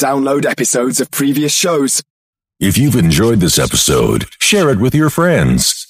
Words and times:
download 0.00 0.46
episodes 0.46 0.98
of 0.98 1.10
previous 1.10 1.52
shows. 1.52 2.02
If 2.58 2.78
you've 2.78 2.96
enjoyed 2.96 3.40
this 3.40 3.58
episode, 3.58 4.24
share 4.40 4.70
it 4.70 4.78
with 4.78 4.94
your 4.94 5.10
friends. 5.10 5.86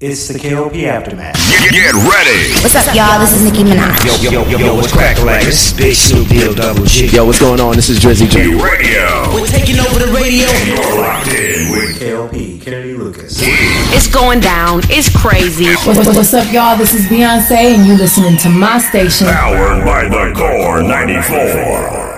It's 0.00 0.28
the 0.28 0.38
KLP 0.38 0.84
Aftermath. 0.84 1.34
Get, 1.50 1.72
get 1.72 1.94
ready. 1.94 2.52
What's 2.62 2.76
up, 2.76 2.94
y'all? 2.94 3.18
This 3.18 3.32
is 3.32 3.42
Nicki 3.42 3.64
Minaj. 3.64 4.22
Yo, 4.22 4.30
yo, 4.30 4.48
yo, 4.48 4.58
yo, 4.58 4.74
what's 4.76 4.92
cracking 4.92 5.24
like? 5.26 5.42
This 5.44 5.72
is 5.72 5.76
Big 5.76 5.94
Snoop 5.96 6.28
Deal 6.28 6.54
Double 6.54 6.84
G. 6.84 7.06
Yo, 7.08 7.24
what's 7.24 7.40
going 7.40 7.58
on? 7.58 7.74
This 7.74 7.88
is 7.88 7.98
Drizzy 7.98 8.30
G. 8.30 8.54
Radio. 8.54 9.32
We're 9.34 9.46
taking 9.46 9.80
over 9.80 9.98
the 9.98 10.12
radio. 10.12 10.46
You're 10.68 11.00
locked 11.00 11.28
in 11.28 11.72
with 11.72 11.98
KLP, 11.98 12.60
Kennedy 12.60 12.94
Lucas. 12.94 13.38
It's 13.40 14.06
going 14.06 14.40
down. 14.40 14.82
It's 14.84 15.08
crazy. 15.16 15.66
What's, 15.84 16.06
what's 16.06 16.34
up, 16.34 16.52
y'all? 16.52 16.76
This 16.76 16.92
is 16.94 17.06
Beyonce, 17.06 17.74
and 17.74 17.86
you're 17.86 17.98
listening 17.98 18.36
to 18.38 18.50
my 18.50 18.78
station. 18.78 19.26
Powered 19.26 19.84
by 19.84 20.04
the 20.04 20.32
Core 20.36 20.82
94. 20.82 22.17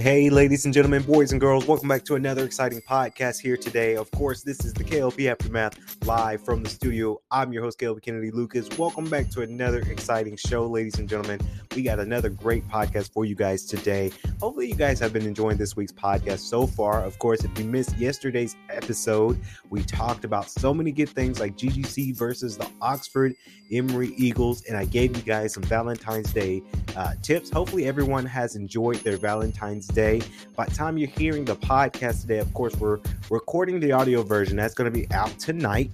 Hey, 0.00 0.30
ladies 0.30 0.64
and 0.64 0.72
gentlemen, 0.72 1.02
boys 1.02 1.32
and 1.32 1.38
girls, 1.38 1.66
welcome 1.66 1.86
back 1.86 2.06
to 2.06 2.14
another 2.14 2.42
exciting 2.46 2.80
podcast 2.80 3.38
here 3.38 3.58
today. 3.58 3.96
Of 3.96 4.10
course, 4.12 4.42
this 4.42 4.64
is 4.64 4.72
the 4.72 4.82
KLP 4.82 5.30
Aftermath 5.30 5.76
live 6.06 6.42
from 6.42 6.62
the 6.62 6.70
studio. 6.70 7.20
I'm 7.30 7.52
your 7.52 7.62
host, 7.62 7.78
KLP 7.78 8.00
Kennedy 8.00 8.30
Lucas. 8.30 8.66
Welcome 8.78 9.10
back 9.10 9.28
to 9.32 9.42
another 9.42 9.80
exciting 9.80 10.38
show, 10.38 10.66
ladies 10.66 10.98
and 10.98 11.06
gentlemen. 11.06 11.38
We 11.76 11.82
got 11.82 11.98
another 11.98 12.30
great 12.30 12.66
podcast 12.66 13.12
for 13.12 13.26
you 13.26 13.34
guys 13.34 13.66
today. 13.66 14.10
Hopefully, 14.40 14.68
you 14.68 14.74
guys 14.74 14.98
have 15.00 15.12
been 15.12 15.26
enjoying 15.26 15.58
this 15.58 15.76
week's 15.76 15.92
podcast 15.92 16.38
so 16.38 16.66
far. 16.66 17.04
Of 17.04 17.18
course, 17.18 17.44
if 17.44 17.58
you 17.58 17.66
missed 17.66 17.98
yesterday's 17.98 18.56
episode, 18.70 19.38
we 19.68 19.82
talked 19.82 20.24
about 20.24 20.48
so 20.48 20.72
many 20.72 20.92
good 20.92 21.10
things 21.10 21.40
like 21.40 21.58
GGC 21.58 22.16
versus 22.16 22.56
the 22.56 22.66
Oxford 22.80 23.34
Emory 23.70 24.14
Eagles, 24.16 24.64
and 24.64 24.76
I 24.76 24.86
gave 24.86 25.16
you 25.16 25.22
guys 25.22 25.52
some 25.52 25.62
Valentine's 25.64 26.32
Day 26.32 26.62
uh, 26.96 27.12
tips. 27.22 27.50
Hopefully, 27.50 27.84
everyone 27.84 28.24
has 28.24 28.56
enjoyed 28.56 28.96
their 28.96 29.18
Valentine's 29.18 29.89
Day. 29.94 30.20
By 30.56 30.66
the 30.66 30.74
time 30.74 30.98
you're 30.98 31.08
hearing 31.10 31.44
the 31.44 31.56
podcast 31.56 32.22
today, 32.22 32.38
of 32.38 32.52
course, 32.54 32.76
we're 32.76 32.98
recording 33.30 33.80
the 33.80 33.92
audio 33.92 34.22
version. 34.22 34.56
That's 34.56 34.74
going 34.74 34.92
to 34.92 34.98
be 34.98 35.10
out 35.12 35.38
tonight, 35.38 35.90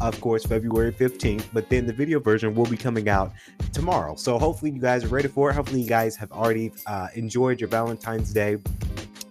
of 0.00 0.20
course, 0.20 0.44
February 0.44 0.92
15th. 0.92 1.46
But 1.52 1.68
then 1.68 1.86
the 1.86 1.92
video 1.92 2.20
version 2.20 2.54
will 2.54 2.66
be 2.66 2.76
coming 2.76 3.08
out 3.08 3.32
tomorrow. 3.72 4.14
So 4.16 4.38
hopefully, 4.38 4.70
you 4.72 4.80
guys 4.80 5.04
are 5.04 5.08
ready 5.08 5.28
for 5.28 5.50
it. 5.50 5.54
Hopefully, 5.54 5.80
you 5.80 5.88
guys 5.88 6.16
have 6.16 6.32
already 6.32 6.72
uh, 6.86 7.08
enjoyed 7.14 7.60
your 7.60 7.68
Valentine's 7.68 8.32
Day. 8.32 8.58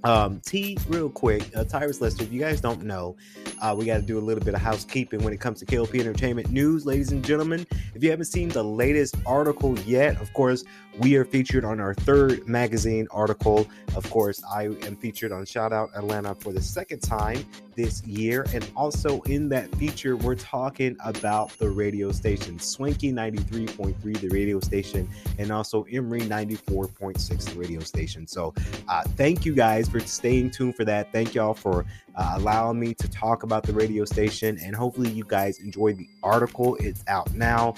Um, 0.03 0.39
T, 0.45 0.77
real 0.87 1.09
quick, 1.09 1.43
uh, 1.55 1.65
Tyrus 1.65 1.99
Lester, 1.99 2.23
if 2.23 2.31
you 2.31 2.39
guys 2.39 2.61
don't 2.61 2.83
know, 2.83 3.17
uh, 3.61 3.75
we 3.77 3.85
got 3.85 3.97
to 3.97 4.01
do 4.01 4.17
a 4.17 4.21
little 4.21 4.43
bit 4.43 4.53
of 4.53 4.61
housekeeping 4.61 5.21
when 5.23 5.33
it 5.33 5.41
comes 5.41 5.59
to 5.59 5.65
KLP 5.65 5.99
Entertainment 5.99 6.49
News, 6.49 6.85
ladies 6.85 7.11
and 7.11 7.23
gentlemen. 7.23 7.67
If 7.93 8.03
you 8.03 8.09
haven't 8.09 8.25
seen 8.25 8.49
the 8.49 8.63
latest 8.63 9.17
article 9.25 9.77
yet, 9.79 10.19
of 10.21 10.31
course, 10.33 10.63
we 10.99 11.15
are 11.15 11.25
featured 11.25 11.65
on 11.65 11.79
our 11.79 11.93
third 11.93 12.47
magazine 12.47 13.07
article. 13.11 13.67
Of 13.95 14.09
course, 14.09 14.41
I 14.49 14.63
am 14.63 14.95
featured 14.95 15.31
on 15.31 15.45
Shout 15.45 15.73
Out 15.73 15.89
Atlanta 15.95 16.33
for 16.35 16.53
the 16.53 16.61
second 16.61 16.99
time 16.99 17.45
this 17.79 18.05
year. 18.05 18.45
And 18.53 18.69
also 18.75 19.21
in 19.21 19.47
that 19.49 19.73
feature, 19.75 20.17
we're 20.17 20.35
talking 20.35 20.97
about 21.05 21.57
the 21.59 21.69
radio 21.69 22.11
station, 22.11 22.59
Swanky 22.59 23.13
93.3, 23.13 24.19
the 24.19 24.27
radio 24.27 24.59
station, 24.59 25.07
and 25.37 25.49
also 25.49 25.83
Emory 25.83 26.19
94.6, 26.19 27.45
the 27.45 27.57
radio 27.57 27.79
station. 27.79 28.27
So 28.27 28.53
uh, 28.89 29.03
thank 29.15 29.45
you 29.45 29.55
guys 29.55 29.87
for 29.87 30.01
staying 30.01 30.51
tuned 30.51 30.75
for 30.75 30.83
that. 30.83 31.13
Thank 31.13 31.35
y'all 31.35 31.53
for 31.53 31.85
uh, 32.15 32.33
allowing 32.35 32.81
me 32.81 32.93
to 32.95 33.09
talk 33.09 33.43
about 33.43 33.63
the 33.63 33.71
radio 33.71 34.03
station. 34.03 34.59
And 34.61 34.75
hopefully, 34.75 35.09
you 35.09 35.23
guys 35.23 35.59
enjoyed 35.59 35.97
the 35.97 36.09
article. 36.21 36.75
It's 36.81 37.05
out 37.07 37.33
now 37.33 37.75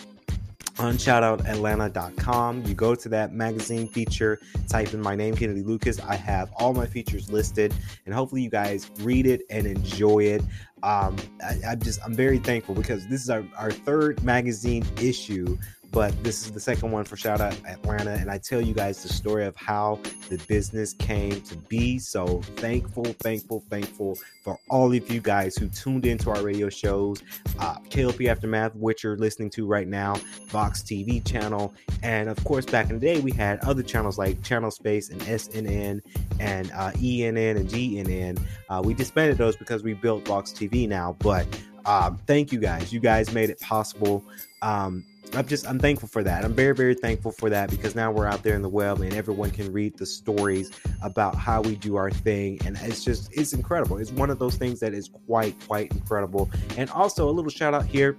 on 0.82 0.96
shoutoutatlanta.com. 0.96 2.66
You 2.66 2.74
go 2.74 2.96
to 2.96 3.10
that 3.10 3.34
magazine 3.34 3.88
feature, 3.88 4.40
type 4.68 4.94
in 4.94 5.02
my 5.02 5.16
name, 5.16 5.36
Kennedy 5.36 5.62
Lucas. 5.62 6.00
I 6.00 6.16
have 6.16 6.52
all 6.56 6.74
my 6.74 6.88
features 6.88 7.32
listed, 7.32 7.74
and 8.06 8.16
hopefully, 8.16 8.42
you 8.42 8.50
guys 8.50 8.90
read 9.02 9.28
it 9.28 9.42
and 9.52 9.68
enjoy 9.68 10.24
it. 10.24 10.42
Um, 10.82 11.16
I, 11.44 11.58
I'm 11.70 11.80
just, 11.82 12.00
I'm 12.04 12.16
very 12.16 12.40
thankful 12.40 12.74
because 12.74 13.08
this 13.08 13.22
is 13.22 13.30
our, 13.30 13.46
our 13.58 13.72
third 13.72 14.24
magazine 14.24 14.84
issue 15.00 15.58
but 15.92 16.24
this 16.24 16.46
is 16.46 16.52
the 16.52 16.60
second 16.60 16.92
one 16.92 17.04
for 17.04 17.18
Shout 17.18 17.42
Out 17.42 17.54
Atlanta. 17.68 18.12
And 18.12 18.32
I 18.32 18.38
tell 18.38 18.62
you 18.62 18.74
guys 18.74 19.04
the 19.04 19.10
story 19.10 19.46
of 19.46 19.56
how 19.58 20.00
the 20.30 20.38
business 20.48 20.94
came 20.94 21.42
to 21.42 21.58
be. 21.58 22.00
So 22.00 22.42
thankful, 22.58 23.04
thankful, 23.20 23.64
thankful 23.70 24.18
for 24.42 24.58
all 24.70 24.94
of 24.94 25.12
you 25.12 25.20
guys 25.20 25.58
who 25.58 25.68
tuned 25.68 26.06
into 26.06 26.30
our 26.30 26.42
radio 26.42 26.70
shows, 26.70 27.22
uh, 27.60 27.76
KLP 27.90 28.28
Aftermath, 28.30 28.74
which 28.76 29.04
you're 29.04 29.18
listening 29.18 29.50
to 29.52 29.66
right 29.68 29.88
now, 29.88 30.16
Vox 30.48 30.82
TV 30.82 31.24
channel. 31.26 31.74
And 32.04 32.30
of 32.30 32.42
course, 32.46 32.66
back 32.66 32.90
in 32.90 32.98
the 32.98 33.06
day, 33.06 33.20
we 33.20 33.32
had 33.32 33.60
other 33.60 33.84
channels 33.84 34.18
like 34.18 34.42
Channel 34.44 34.72
Space 34.72 35.10
and 35.10 35.20
SNN 35.22 36.02
and 36.40 36.72
uh, 36.72 36.92
ENN 36.92 37.58
and 37.58 37.70
GNN. 37.70 38.42
Uh, 38.70 38.82
we 38.84 38.94
disbanded 38.94 39.38
those 39.38 39.58
because 39.58 39.84
we 39.84 39.94
built 39.94 40.26
Vox 40.26 40.52
TV 40.52 40.88
now. 40.88 41.18
But 41.20 41.46
um, 41.86 42.18
thank 42.28 42.52
you 42.52 42.60
guys. 42.60 42.94
You 42.94 43.00
guys 43.00 43.34
made 43.34 43.50
it 43.50 43.60
possible. 43.60 44.24
Um, 44.62 45.04
I'm 45.34 45.48
just 45.48 45.68
I'm 45.68 45.80
thankful 45.80 46.10
for 46.10 46.24
that. 46.24 46.44
I'm 46.44 46.54
very 46.54 46.76
very 46.76 46.94
thankful 46.94 47.32
for 47.32 47.50
that 47.50 47.70
because 47.70 47.96
now 47.96 48.12
we're 48.12 48.28
out 48.28 48.44
there 48.44 48.56
in 48.56 48.62
the 48.62 48.70
web 48.70 49.00
and 49.02 49.14
everyone 49.14 49.52
can 49.52 49.72
read 49.72 49.98
the 49.98 50.06
stories 50.06 50.72
about 51.02 51.36
how 51.36 51.62
we 51.62 51.76
do 51.76 51.96
our 51.96 52.12
thing 52.12 52.60
and 52.66 52.78
it's 52.82 53.04
just 53.04 53.32
it's 53.32 53.54
incredible. 53.54 53.98
It's 53.98 54.12
one 54.12 54.30
of 54.30 54.40
those 54.40 54.56
things 54.56 54.80
that 54.82 54.94
is 54.94 55.10
quite 55.28 55.56
quite 55.68 55.92
incredible. 55.92 56.50
And 56.78 56.90
also 56.90 57.30
a 57.30 57.32
little 57.32 57.52
shout 57.52 57.74
out 57.74 57.86
here 57.86 58.18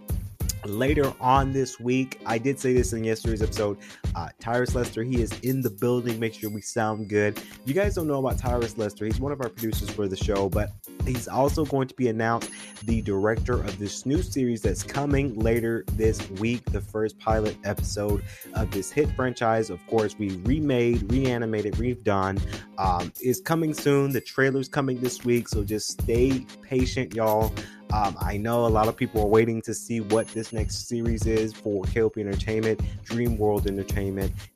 later 0.65 1.13
on 1.21 1.53
this 1.53 1.79
week. 1.81 2.21
I 2.27 2.39
did 2.39 2.59
say 2.59 2.73
this 2.73 2.93
in 2.93 3.05
yesterday's 3.05 3.43
episode. 3.43 3.79
Uh, 4.15 4.29
Tyrus 4.41 4.75
Lester, 4.75 5.03
he 5.03 5.21
is 5.23 5.33
in 5.41 5.63
the 5.63 5.71
building. 5.71 6.19
Make 6.19 6.35
sure 6.35 6.51
we 6.51 6.61
sound 6.61 7.09
good. 7.09 7.41
You 7.65 7.75
guys 7.75 7.95
don't 7.95 8.07
know 8.07 8.19
about 8.19 8.39
Tyrus 8.39 8.77
Lester, 8.79 9.07
he's 9.07 9.21
one 9.21 9.33
of 9.33 9.41
our 9.41 9.49
producers 9.49 9.91
for 9.91 10.09
the 10.09 10.17
show, 10.17 10.49
but 10.49 10.71
he's 11.07 11.29
also 11.29 11.65
going 11.65 11.89
to 11.89 11.95
be 11.95 12.09
announced 12.09 12.51
the 12.85 13.03
director 13.03 13.55
of 13.55 13.79
this 13.79 14.07
new 14.07 14.23
series 14.23 14.63
that's 14.63 14.83
coming 14.83 15.39
later 15.39 15.85
this 15.93 16.29
week. 16.33 16.65
The 16.67 16.81
first 16.81 17.19
pilot 17.19 17.57
episode 17.65 18.23
of 18.55 18.71
this 18.71 18.91
hit 18.91 19.11
franchise, 19.13 19.71
of 19.71 19.85
course, 19.87 20.19
we 20.19 20.37
remade, 20.45 21.11
reanimated, 21.11 21.75
redone, 21.75 22.41
um, 22.79 23.13
is 23.23 23.41
coming 23.41 23.75
soon. 23.75 24.13
The 24.13 24.21
trailer's 24.21 24.69
coming 24.69 25.01
this 25.01 25.25
week, 25.25 25.49
so 25.49 25.65
just 25.65 26.03
stay 26.03 26.47
patient, 26.63 27.15
y'all. 27.15 27.53
Um, 27.93 28.17
I 28.19 28.39
know 28.39 28.67
a 28.67 28.69
lot 28.69 28.89
of 28.89 28.97
people 28.97 29.21
are 29.21 29.27
waiting 29.27 29.61
to 29.63 29.75
see 29.75 30.01
what 30.01 30.27
this 30.29 30.53
next 30.53 30.89
series 30.89 31.27
is 31.27 31.53
for 31.53 31.85
KLP 31.85 32.19
Entertainment, 32.19 32.81
Dream 33.05 33.37
World 33.37 33.67
Entertainment, 33.67 34.02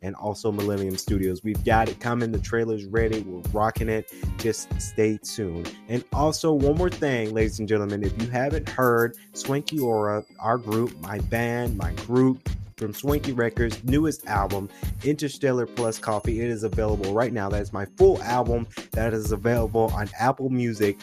and 0.03 0.15
also 0.17 0.51
Millennium 0.51 0.97
Studios. 0.97 1.43
We've 1.45 1.65
got 1.65 1.89
it 1.89 2.01
coming. 2.01 2.33
The 2.33 2.39
trailer's 2.39 2.85
ready. 2.85 3.21
We're 3.21 3.43
rocking 3.53 3.89
it. 3.89 4.13
Just 4.39 4.69
stay 4.81 5.19
tuned. 5.19 5.73
And 5.89 6.05
also, 6.13 6.53
one 6.53 6.77
more 6.77 6.91
thing, 6.91 7.33
ladies 7.33 7.59
and 7.59 7.69
gentlemen, 7.69 8.03
if 8.03 8.21
you 8.21 8.29
haven't 8.29 8.69
heard 8.69 9.17
Swanky 9.33 9.79
Aura, 9.79 10.25
our 10.41 10.59
group, 10.59 10.99
my 11.01 11.19
band, 11.21 11.77
my 11.77 11.93
group, 11.93 12.49
from 12.77 12.93
Swanky 12.93 13.33
Records' 13.33 13.83
newest 13.85 14.27
album, 14.27 14.69
Interstellar 15.03 15.67
Plus 15.67 15.99
Coffee. 15.99 16.43
It 16.43 16.51
is 16.51 16.63
available 16.63 17.15
right 17.15 17.33
now. 17.33 17.49
That 17.49 17.63
is 17.63 17.73
my 17.73 17.87
full 17.97 18.23
album 18.23 18.67
that 18.93 19.15
is 19.15 19.33
available 19.33 19.91
on 19.95 20.11
Apple 20.19 20.51
Music 20.51 20.99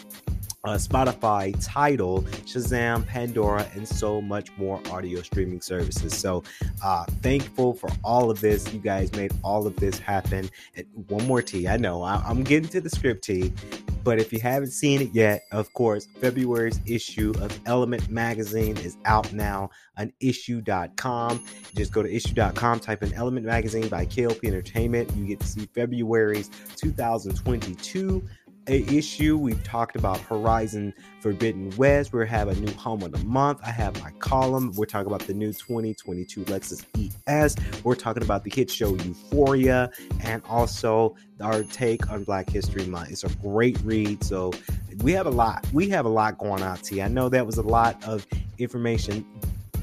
uh, 0.66 0.76
Spotify, 0.76 1.54
Tidal, 1.62 2.22
Shazam, 2.46 3.06
Pandora, 3.06 3.68
and 3.76 3.86
so 3.86 4.22
much 4.22 4.50
more 4.58 4.82
audio 4.90 5.22
streaming 5.22 5.60
services. 5.60 6.18
So, 6.18 6.44
uh, 6.82 7.04
thankful 7.22 7.74
for 7.74 7.90
all 8.04 8.32
of 8.32 8.40
this. 8.40 8.72
You 8.74 8.80
guys 8.80 9.12
made 9.14 9.34
all 9.44 9.68
of 9.68 9.76
this 9.76 10.00
happen. 10.00 10.50
And 10.76 10.86
one 11.08 11.28
more 11.28 11.42
T. 11.42 11.68
I 11.68 11.76
know 11.76 12.02
I, 12.02 12.24
I'm 12.26 12.44
getting 12.44 12.70
to 12.70 12.80
the 12.80 12.90
script 12.90 13.26
T, 13.26 13.52
but 14.06 14.20
if 14.20 14.32
you 14.32 14.40
haven't 14.40 14.72
seen 14.72 15.02
it 15.02 15.10
yet, 15.14 15.44
of 15.52 15.72
course, 15.74 16.08
February's 16.22 16.80
issue 16.86 17.34
of 17.42 17.60
Element 17.66 18.10
Magazine 18.10 18.78
is 18.78 18.98
out 19.04 19.34
now 19.34 19.70
on 19.98 20.14
issuu.com. 20.22 21.44
Just 21.76 21.92
go 21.92 22.02
to 22.04 22.10
issuu.com, 22.10 22.80
type 22.80 23.04
in 23.04 23.14
Element 23.14 23.46
Magazine 23.46 23.90
by 23.90 24.06
KLP 24.06 24.46
Entertainment. 24.46 25.14
You 25.16 25.26
get 25.26 25.42
to 25.42 25.48
see 25.48 25.68
February's 25.74 26.50
2022 26.78 28.24
a 28.68 28.84
issue. 28.96 29.38
We've 29.38 29.62
talked 29.64 29.96
about 29.96 30.20
Horizon 30.20 30.94
Forbidden 31.20 31.76
West. 31.78 32.14
We 32.14 32.28
have 32.28 32.48
a 32.48 32.56
new 32.56 32.72
home 32.74 33.04
of 33.04 33.12
the 33.12 33.24
month. 33.26 33.60
I 33.64 33.72
have 33.72 34.02
my 34.02 34.12
column. 34.20 34.72
We're 34.76 34.86
talking 34.86 35.08
about 35.08 35.28
the 35.28 35.34
new 35.34 35.52
2022 35.52 36.46
Lexus 36.46 36.86
ES. 37.28 37.56
We're 37.84 37.96
talking 37.96 38.24
about 38.24 38.44
the 38.44 38.50
hit 38.50 38.70
show 38.70 38.96
Euphoria 38.96 39.92
and 40.22 40.42
also 40.48 41.16
our 41.42 41.64
take 41.64 42.10
on 42.10 42.24
Black 42.24 42.50
History 42.50 42.86
Month. 42.86 43.12
It's 43.12 43.24
a 43.24 43.30
great 43.38 43.80
read. 43.84 44.24
So 44.24 44.52
we 45.02 45.12
have 45.14 45.26
a 45.26 45.32
lot. 45.32 45.66
We 45.74 45.90
have 45.90 46.06
a 46.06 46.10
lot 46.10 46.38
going 46.38 46.64
on, 46.64 46.78
T. 46.78 47.02
I 47.02 47.08
know 47.08 47.30
that 47.30 47.46
was 47.46 47.58
a 47.58 47.64
lot 47.64 48.02
of 48.06 48.26
information 48.58 49.26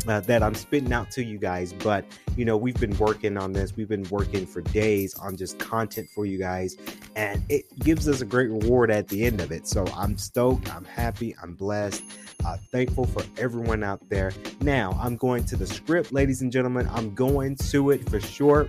uh, 0.09 0.21
that 0.21 0.43
I'm 0.43 0.55
spitting 0.55 0.93
out 0.93 1.11
to 1.13 1.25
you 1.25 1.39
guys. 1.39 1.73
But 1.73 2.05
you 2.37 2.45
know, 2.45 2.57
we've 2.57 2.79
been 2.79 2.97
working 2.99 3.37
on 3.37 3.53
this. 3.53 3.77
We've 3.77 3.89
been 3.89 4.09
working 4.11 4.47
for 4.47 4.61
days 4.61 5.15
on 5.15 5.37
just 5.37 5.59
content 5.59 6.09
for 6.09 6.27
you 6.27 6.39
guys, 6.39 6.77
and 7.17 7.43
it 7.49 7.67
gives 7.79 8.09
us 8.09 8.21
a 8.21 8.27
great 8.27 8.51
reward 8.51 8.91
at 8.91 9.09
the 9.09 9.25
end 9.25 9.41
of 9.41 9.53
it. 9.53 9.67
So 9.67 9.87
I'm 9.97 10.17
stoked. 10.17 10.73
I'm 10.75 10.85
happy. 10.85 11.35
I'm 11.43 11.55
blessed. 11.55 12.03
Uh, 12.45 12.57
thankful 12.73 13.05
for 13.05 13.23
everyone 13.37 13.85
out 13.85 14.09
there. 14.09 14.33
Now 14.61 14.99
I'm 15.01 15.17
going 15.17 15.45
to 15.47 15.57
the 15.57 15.67
script, 15.67 16.13
ladies 16.13 16.43
and 16.43 16.51
gentlemen. 16.51 16.89
I'm 16.93 17.15
going 17.15 17.57
to 17.57 17.91
it 17.91 18.09
for 18.09 18.21
sure. 18.21 18.69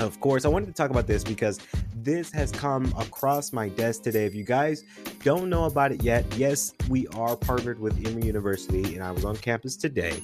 Of 0.00 0.18
course, 0.20 0.46
I 0.46 0.48
wanted 0.48 0.66
to 0.66 0.72
talk 0.72 0.90
about 0.90 1.06
this 1.06 1.22
because 1.22 1.60
this 1.94 2.32
has 2.32 2.50
come 2.50 2.86
across 2.98 3.52
my 3.52 3.68
desk 3.68 4.02
today. 4.02 4.24
If 4.24 4.34
you 4.34 4.44
guys 4.44 4.82
don't 5.22 5.50
know 5.50 5.66
about 5.66 5.92
it 5.92 6.02
yet, 6.02 6.24
yes, 6.36 6.72
we 6.88 7.06
are 7.08 7.36
partnered 7.36 7.78
with 7.78 8.06
Emory 8.06 8.24
University, 8.24 8.94
and 8.94 9.04
I 9.04 9.10
was 9.10 9.26
on 9.26 9.36
campus 9.36 9.76
today. 9.76 10.22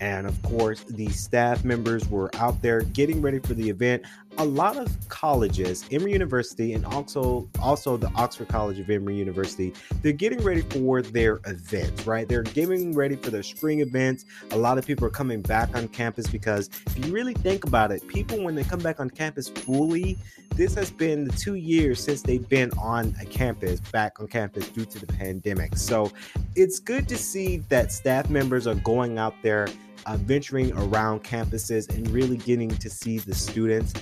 And 0.00 0.26
of 0.26 0.42
course, 0.42 0.82
the 0.82 1.08
staff 1.10 1.64
members 1.64 2.08
were 2.08 2.30
out 2.34 2.60
there 2.62 2.82
getting 2.82 3.22
ready 3.22 3.38
for 3.38 3.54
the 3.54 3.70
event. 3.70 4.02
A 4.38 4.44
lot 4.44 4.76
of 4.76 5.08
colleges, 5.08 5.84
Emory 5.92 6.12
University, 6.12 6.72
and 6.72 6.86
also 6.86 7.48
also 7.60 7.96
the 7.96 8.10
Oxford 8.14 8.48
College 8.48 8.78
of 8.78 8.88
Emory 8.88 9.14
University, 9.14 9.72
they're 10.00 10.12
getting 10.12 10.42
ready 10.42 10.62
for 10.62 11.02
their 11.02 11.40
events, 11.46 12.06
right? 12.06 12.26
They're 12.26 12.42
getting 12.42 12.94
ready 12.94 13.16
for 13.16 13.30
their 13.30 13.42
spring 13.42 13.80
events. 13.80 14.24
A 14.52 14.56
lot 14.56 14.78
of 14.78 14.86
people 14.86 15.06
are 15.06 15.10
coming 15.10 15.42
back 15.42 15.76
on 15.76 15.86
campus 15.88 16.26
because 16.26 16.70
if 16.86 17.04
you 17.04 17.12
really 17.12 17.34
think 17.34 17.64
about 17.64 17.92
it, 17.92 18.06
people 18.08 18.42
when 18.42 18.54
they 18.54 18.64
come 18.64 18.80
back 18.80 19.00
on 19.00 19.10
campus 19.10 19.48
fully, 19.48 20.18
this 20.54 20.74
has 20.74 20.90
been 20.90 21.24
the 21.24 21.32
two 21.32 21.54
years 21.54 22.02
since 22.02 22.22
they've 22.22 22.48
been 22.48 22.70
on 22.78 23.14
a 23.20 23.24
campus, 23.26 23.80
back 23.80 24.20
on 24.20 24.28
campus 24.28 24.68
due 24.68 24.84
to 24.84 24.98
the 24.98 25.06
pandemic. 25.06 25.76
So 25.76 26.10
it's 26.56 26.78
good 26.78 27.08
to 27.08 27.16
see 27.16 27.58
that 27.68 27.92
staff 27.92 28.28
members 28.28 28.66
are 28.66 28.74
going 28.76 29.18
out 29.18 29.34
there 29.42 29.68
uh, 30.06 30.16
venturing 30.16 30.72
around 30.72 31.22
campuses 31.22 31.88
and 31.94 32.08
really 32.10 32.36
getting 32.36 32.68
to 32.68 32.90
see 32.90 33.18
the 33.18 33.34
students. 33.34 33.92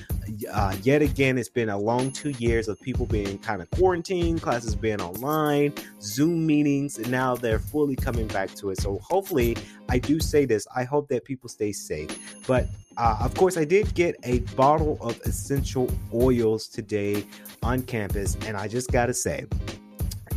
Uh, 0.52 0.76
yet 0.82 1.02
again, 1.02 1.38
it's 1.38 1.48
been 1.48 1.68
a 1.68 1.78
long 1.78 2.10
two 2.10 2.30
years 2.30 2.68
of 2.68 2.80
people 2.80 3.06
being 3.06 3.38
kind 3.38 3.60
of 3.60 3.70
quarantined, 3.70 4.40
classes 4.42 4.74
being 4.74 5.00
online, 5.00 5.72
Zoom 6.00 6.46
meetings, 6.46 6.98
and 6.98 7.10
now 7.10 7.34
they're 7.34 7.58
fully 7.58 7.96
coming 7.96 8.26
back 8.28 8.54
to 8.54 8.70
it. 8.70 8.80
So 8.80 8.98
hopefully, 8.98 9.56
I 9.88 9.98
do 9.98 10.20
say 10.20 10.44
this. 10.44 10.66
I 10.74 10.84
hope 10.84 11.08
that 11.08 11.24
people 11.24 11.48
stay 11.48 11.72
safe. 11.72 12.10
But 12.46 12.68
uh, 12.96 13.16
of 13.20 13.34
course, 13.34 13.56
I 13.56 13.64
did 13.64 13.94
get 13.94 14.16
a 14.24 14.40
bottle 14.56 14.98
of 15.00 15.20
essential 15.24 15.90
oils 16.14 16.68
today 16.68 17.26
on 17.62 17.82
campus, 17.82 18.36
and 18.46 18.56
I 18.56 18.68
just 18.68 18.90
gotta 18.92 19.14
say, 19.14 19.46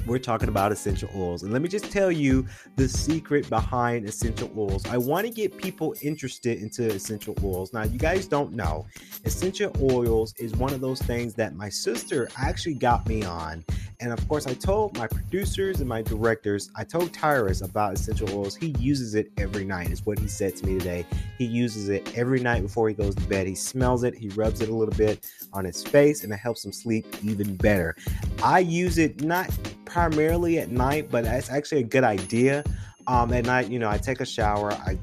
we're 0.05 0.19
talking 0.19 0.49
about 0.49 0.71
essential 0.71 1.09
oils. 1.15 1.43
And 1.43 1.51
let 1.53 1.61
me 1.61 1.69
just 1.69 1.91
tell 1.91 2.11
you 2.11 2.45
the 2.75 2.87
secret 2.87 3.49
behind 3.49 4.07
essential 4.07 4.51
oils. 4.57 4.85
I 4.87 4.97
want 4.97 5.25
to 5.25 5.31
get 5.31 5.57
people 5.57 5.95
interested 6.01 6.61
into 6.61 6.87
essential 6.87 7.35
oils. 7.43 7.73
Now, 7.73 7.83
you 7.83 7.97
guys 7.97 8.27
don't 8.27 8.53
know, 8.53 8.85
essential 9.25 9.71
oils 9.81 10.33
is 10.37 10.53
one 10.53 10.73
of 10.73 10.81
those 10.81 11.01
things 11.01 11.33
that 11.35 11.55
my 11.55 11.69
sister 11.69 12.29
actually 12.37 12.75
got 12.75 13.07
me 13.07 13.23
on. 13.23 13.63
And 13.99 14.11
of 14.11 14.27
course, 14.27 14.47
I 14.47 14.53
told 14.53 14.97
my 14.97 15.07
producers 15.07 15.79
and 15.79 15.87
my 15.87 16.01
directors, 16.01 16.69
I 16.75 16.83
told 16.83 17.13
Tyrus 17.13 17.61
about 17.61 17.93
essential 17.93 18.29
oils. 18.37 18.55
He 18.55 18.75
uses 18.77 19.15
it 19.15 19.31
every 19.37 19.63
night, 19.63 19.91
is 19.91 20.05
what 20.05 20.19
he 20.19 20.27
said 20.27 20.57
to 20.57 20.65
me 20.65 20.77
today. 20.77 21.05
He 21.37 21.45
uses 21.45 21.87
it 21.87 22.17
every 22.17 22.41
night 22.41 22.63
before 22.63 22.89
he 22.89 22.95
goes 22.95 23.15
to 23.15 23.23
bed. 23.27 23.47
He 23.47 23.55
smells 23.55 24.03
it, 24.03 24.13
he 24.13 24.27
rubs 24.29 24.59
it 24.59 24.67
a 24.67 24.75
little 24.75 24.93
bit 24.95 25.25
on 25.53 25.63
his 25.63 25.83
face, 25.83 26.23
and 26.25 26.33
it 26.33 26.37
helps 26.37 26.65
him 26.65 26.73
sleep 26.73 27.05
even 27.23 27.55
better. 27.55 27.95
I 28.43 28.59
use 28.59 28.97
it 28.97 29.23
not 29.23 29.49
primarily 29.93 30.57
at 30.57 30.71
night, 30.71 31.07
but 31.11 31.23
it's 31.23 31.51
actually 31.51 31.81
a 31.81 31.83
good 31.83 32.03
idea. 32.03 32.63
Um, 33.05 33.31
at 33.31 33.45
night, 33.45 33.69
you 33.69 33.77
know, 33.77 33.89
I 33.89 33.99
take 33.99 34.21
a 34.21 34.25
shower, 34.25 34.71
I 34.71 34.97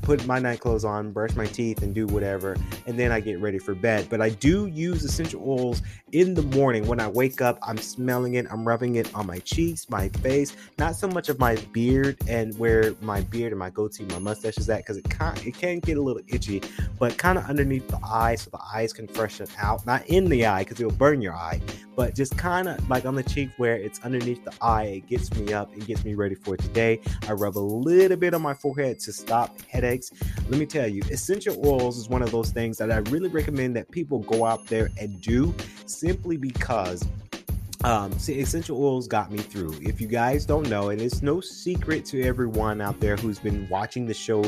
put 0.00 0.24
my 0.24 0.38
night 0.38 0.60
clothes 0.60 0.84
on, 0.84 1.10
brush 1.10 1.34
my 1.34 1.46
teeth, 1.46 1.82
and 1.82 1.92
do 1.92 2.06
whatever, 2.06 2.56
and 2.86 2.98
then 2.98 3.10
I 3.12 3.18
get 3.20 3.40
ready 3.40 3.58
for 3.58 3.74
bed. 3.74 4.06
But 4.08 4.22
I 4.22 4.30
do 4.30 4.66
use 4.66 5.02
essential 5.04 5.42
oils 5.46 5.82
in 6.12 6.32
the 6.32 6.42
morning 6.42 6.86
when 6.86 6.98
I 7.00 7.08
wake 7.08 7.42
up. 7.42 7.58
I'm 7.60 7.76
smelling 7.76 8.34
it, 8.34 8.46
I'm 8.50 8.66
rubbing 8.66 8.94
it 8.94 9.12
on 9.14 9.26
my 9.26 9.40
cheeks, 9.40 9.90
my 9.90 10.08
face, 10.08 10.56
not 10.78 10.94
so 10.94 11.08
much 11.08 11.28
of 11.28 11.38
my 11.38 11.56
beard 11.72 12.16
and 12.28 12.56
where 12.56 12.94
my 13.02 13.20
beard 13.22 13.52
and 13.52 13.58
my 13.58 13.68
goatee, 13.68 14.04
my 14.04 14.20
mustache 14.20 14.56
is 14.56 14.70
at, 14.70 14.78
because 14.78 14.96
it 14.96 15.10
can 15.10 15.36
it 15.44 15.54
can 15.54 15.80
get 15.80 15.98
a 15.98 16.00
little 16.00 16.22
itchy, 16.28 16.62
but 16.98 17.18
kind 17.18 17.36
of 17.36 17.44
underneath 17.44 17.86
the 17.88 17.98
eye, 18.02 18.36
so 18.36 18.48
the 18.48 18.60
eyes 18.72 18.94
can 18.94 19.08
freshen 19.08 19.48
out. 19.58 19.84
Not 19.84 20.06
in 20.06 20.26
the 20.30 20.46
eye, 20.46 20.62
because 20.62 20.80
it'll 20.80 20.92
burn 20.92 21.20
your 21.20 21.34
eye, 21.34 21.60
but 21.96 22.14
just 22.14 22.36
kind 22.36 22.68
of 22.68 22.88
like 22.88 23.04
on 23.04 23.14
the 23.14 23.22
cheek 23.22 23.50
where 23.56 23.76
it's 23.76 24.00
underneath 24.04 24.44
the 24.44 24.52
eye. 24.60 24.84
It 24.84 25.06
gets 25.08 25.34
me 25.34 25.52
up 25.52 25.72
and 25.72 25.84
gets 25.86 26.04
me 26.04 26.14
ready 26.14 26.34
for 26.34 26.56
today. 26.56 27.00
I 27.28 27.32
rub 27.32 27.56
a 27.56 27.58
little 27.58 28.16
bit 28.16 28.34
on 28.34 28.42
my 28.42 28.54
forehead 28.54 29.00
to 29.00 29.12
stop 29.12 29.60
headaches 29.62 30.10
let 30.48 30.60
me 30.60 30.66
tell 30.66 30.86
you, 30.86 31.02
essential 31.10 31.60
oils 31.66 31.98
is 31.98 32.08
one 32.08 32.22
of 32.22 32.30
those 32.30 32.50
things 32.50 32.78
that 32.78 32.92
I 32.92 32.98
really 33.10 33.28
recommend 33.28 33.74
that 33.76 33.90
people 33.90 34.20
go 34.20 34.44
out 34.46 34.64
there 34.66 34.90
and 34.98 35.20
do 35.20 35.52
simply 35.86 36.36
because 36.36 37.04
um, 37.84 38.18
see, 38.18 38.40
essential 38.40 38.82
oils 38.82 39.06
got 39.06 39.30
me 39.30 39.38
through. 39.38 39.74
If 39.80 40.00
you 40.00 40.06
guys 40.06 40.46
don't 40.46 40.68
know, 40.68 40.88
and 40.88 41.00
it's 41.00 41.22
no 41.22 41.40
secret 41.40 42.04
to 42.06 42.22
everyone 42.22 42.80
out 42.80 42.98
there 43.00 43.16
who's 43.16 43.38
been 43.38 43.68
watching 43.68 44.06
the 44.06 44.14
show 44.14 44.44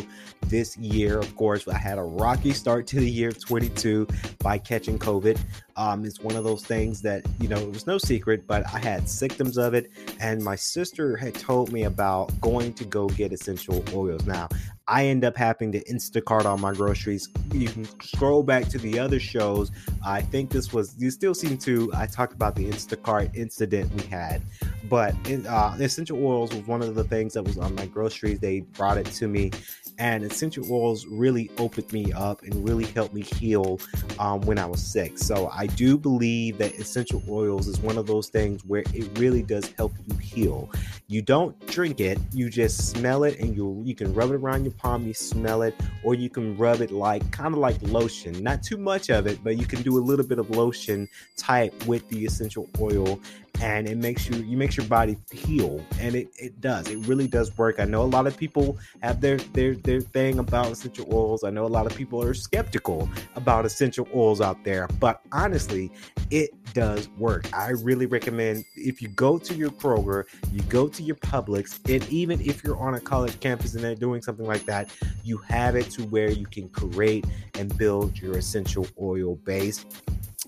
this 0.47 0.77
year. 0.77 1.19
Of 1.19 1.37
course, 1.37 1.69
I 1.69 1.77
had 1.77 1.99
a 1.99 2.03
rocky 2.03 2.53
start 2.53 2.87
to 2.89 2.97
the 3.01 3.11
year 3.11 3.33
22 3.33 4.07
by 4.41 4.59
catching 4.59 4.99
COVID. 4.99 5.39
Um, 5.77 6.05
it's 6.05 6.21
one 6.21 6.37
of 6.37 6.45
those 6.45 6.65
things 6.65 7.03
that 7.03 7.25
you 7.39 7.49
know 7.49 7.59
it 7.59 7.73
was 7.73 7.87
no 7.87 7.99
secret, 7.99 8.47
but 8.47 8.65
I 8.73 8.79
had 8.79 9.09
symptoms 9.09 9.59
of 9.59 9.75
it, 9.75 9.91
and 10.21 10.43
my 10.43 10.57
sister 10.57 11.17
had 11.17 11.35
told 11.35 11.73
me 11.73 11.85
about 11.85 12.39
going 12.41 12.73
to 12.75 12.85
go 12.85 13.09
get 13.09 13.33
essential 13.33 13.85
oils. 13.95 14.27
Now, 14.27 14.49
I 14.89 15.05
end 15.07 15.23
up 15.23 15.37
having 15.37 15.71
to 15.73 15.85
Instacart 15.85 16.47
all 16.47 16.57
my 16.57 16.73
groceries. 16.73 17.29
You 17.53 17.69
can 17.69 17.87
scroll 18.01 18.43
back 18.43 18.69
to 18.69 18.79
the 18.79 18.99
other 18.99 19.21
shows. 19.21 19.71
I 20.05 20.23
think 20.23 20.51
this 20.51 20.73
was 20.73 20.95
you 20.99 21.11
still 21.11 21.35
seem 21.35 21.59
to. 21.59 21.91
I 21.95 22.07
talked 22.07 22.33
about 22.33 22.57
the 22.57 22.65
Instacart 22.65 23.37
incident 23.37 23.93
we 23.95 24.09
had, 24.09 24.43
but 24.85 25.15
uh, 25.49 25.75
essential 25.79 26.25
oils 26.25 26.53
was 26.55 26.67
one 26.67 26.83
of 26.83 26.95
the 26.95 27.05
things 27.05 27.35
that 27.35 27.43
was 27.43 27.59
on 27.59 27.75
my 27.75 27.87
groceries. 27.87 28.39
They 28.39 28.61
brought 28.61 28.99
it 28.99 29.07
to 29.07 29.29
me, 29.29 29.51
and 29.99 30.23
essential 30.23 30.65
oils 30.71 31.07
really 31.07 31.51
opened 31.59 31.93
me 31.93 32.13
up 32.13 32.43
and 32.43 32.67
really 32.67 32.85
helped 32.85 33.15
me 33.15 33.23
heal 33.23 33.81
um, 34.19 34.41
when 34.43 34.59
I 34.59 34.67
was 34.67 34.83
sick. 34.83 35.19
So 35.19 35.49
I 35.53 35.67
do 35.67 35.99
believe 35.99 36.59
that 36.59 36.75
essential 36.79 37.23
oils 37.29 37.67
is 37.67 37.81
one 37.81 37.99
of 37.99 38.07
those 38.07 38.29
things 38.29 38.65
where 38.65 38.85
it 38.95 39.19
really 39.19 39.43
does 39.43 39.73
help 39.77 39.93
you 40.07 40.17
heal. 40.19 40.71
You 41.09 41.23
don't 41.23 41.59
drink 41.67 42.01
it, 42.01 42.19
you 42.33 42.49
just 42.49 42.89
smell 42.89 43.25
it, 43.25 43.39
and 43.41 43.57
you 43.57 43.83
you 43.85 43.95
can 43.95 44.15
rub 44.15 44.31
it 44.31 44.37
around 44.37 44.65
your 44.65 44.75
palm, 44.75 45.07
you 45.07 45.15
smell 45.15 45.63
it, 45.63 45.75
or 46.05 46.15
you 46.15 46.31
can 46.31 46.57
rub 46.57 46.81
it 46.81 46.91
like 46.91 47.29
kind 47.33 47.53
of 47.53 47.59
like 47.59 47.77
lotion. 47.83 48.43
Not 48.43 48.63
too 48.63 48.77
much 48.77 49.11
of 49.11 49.27
it, 49.27 49.43
but 49.43 49.59
you 49.59 49.67
can 49.67 49.83
do 49.83 49.99
a 49.99 50.01
little 50.01 50.27
bit 50.27 50.39
of 50.39 50.51
lotion 50.51 51.09
type 51.37 51.87
with 51.87 52.09
the 52.09 52.25
essential 52.25 52.69
oil 52.81 53.21
and 53.61 53.89
it 53.89 53.97
makes 53.97 54.29
you 54.29 54.37
you 54.43 54.57
makes 54.57 54.77
your 54.77 54.87
body 54.87 55.17
heal 55.31 55.85
and 56.01 56.15
it, 56.15 56.29
it 56.39 56.61
does 56.61 56.89
it 56.89 56.99
really 57.07 57.27
does 57.27 57.57
work. 57.59 57.81
I 57.81 57.85
know 57.85 58.03
a 58.03 58.05
lot 58.05 58.27
of 58.27 58.37
people 58.37 58.79
have 59.03 59.21
their 59.21 59.39
their 59.55 59.75
their 59.75 60.01
thing 60.01 60.39
about 60.39 60.71
essential 60.71 61.07
oils. 61.13 61.45
I 61.45 61.51
know 61.51 61.67
a 61.67 61.69
lot 61.69 61.87
of 61.87 61.95
people 61.95 62.23
are 62.23 62.35
skeptical 62.35 63.09
about 63.37 63.65
essential 63.65 64.09
oils 64.15 64.41
out 64.41 64.63
there 64.65 64.89
but 65.01 65.21
honestly 65.33 65.91
it 66.31 66.51
does 66.75 67.09
work. 67.19 67.47
I 67.57 67.71
really 67.71 68.07
recommend 68.07 68.65
if 68.77 69.01
you 69.01 69.09
go 69.09 69.39
to 69.39 69.55
your 69.55 69.71
kroger 69.71 70.25
you 70.53 70.63
go 70.63 70.89
to 70.89 71.03
your 71.03 71.17
publix 71.17 71.79
and 71.93 72.09
even 72.11 72.41
if 72.41 72.63
you're 72.63 72.79
on 72.79 72.95
a 72.95 73.01
college 73.01 73.39
campus 73.41 73.75
and 73.75 73.83
they're 73.83 73.95
doing 73.95 74.23
something 74.23 74.47
like 74.47 74.65
that 74.67 74.91
you 75.25 75.39
have 75.39 75.77
it 75.77 75.91
to 75.91 76.03
where 76.05 76.31
you 76.31 76.47
can 76.47 76.69
create 76.69 77.25
and 77.55 77.77
build 77.77 78.19
your 78.19 78.37
essential 78.37 78.87
oil 79.01 79.37
base 79.37 79.85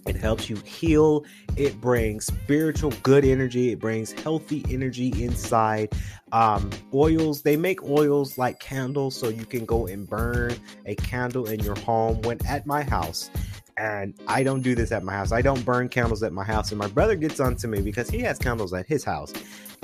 it 0.07 0.16
helps 0.16 0.49
you 0.49 0.57
heal. 0.57 1.25
It 1.57 1.80
brings 1.80 2.26
spiritual 2.26 2.92
good 3.02 3.25
energy. 3.25 3.73
It 3.73 3.78
brings 3.78 4.12
healthy 4.12 4.64
energy 4.69 5.12
inside. 5.23 5.92
Um, 6.33 6.71
oils, 6.95 7.42
they 7.42 7.57
make 7.57 7.83
oils 7.83 8.38
like 8.38 8.61
candles, 8.61 9.16
so 9.16 9.28
you 9.28 9.45
can 9.45 9.64
go 9.64 9.87
and 9.87 10.09
burn 10.09 10.57
a 10.87 10.95
candle 10.95 11.47
in 11.47 11.61
your 11.61 11.78
home. 11.80 12.21
When 12.23 12.38
at 12.47 12.66
my 12.66 12.83
house, 12.83 13.30
and 13.80 14.14
I 14.28 14.42
don't 14.42 14.61
do 14.61 14.75
this 14.75 14.92
at 14.92 15.02
my 15.02 15.14
house. 15.14 15.33
I 15.33 15.40
don't 15.40 15.64
burn 15.64 15.88
candles 15.88 16.23
at 16.23 16.35
my 16.35 16.45
house. 16.45 16.71
And 16.71 16.78
my 16.78 16.87
brother 16.88 17.16
gets 17.16 17.40
on 17.40 17.57
to 17.57 17.69
me 17.69 17.80
because 17.80 18.11
he 18.11 18.19
has 18.19 18.38
candles 18.38 18.75
at 18.75 18.87
his 18.87 19.04
house. 19.04 19.33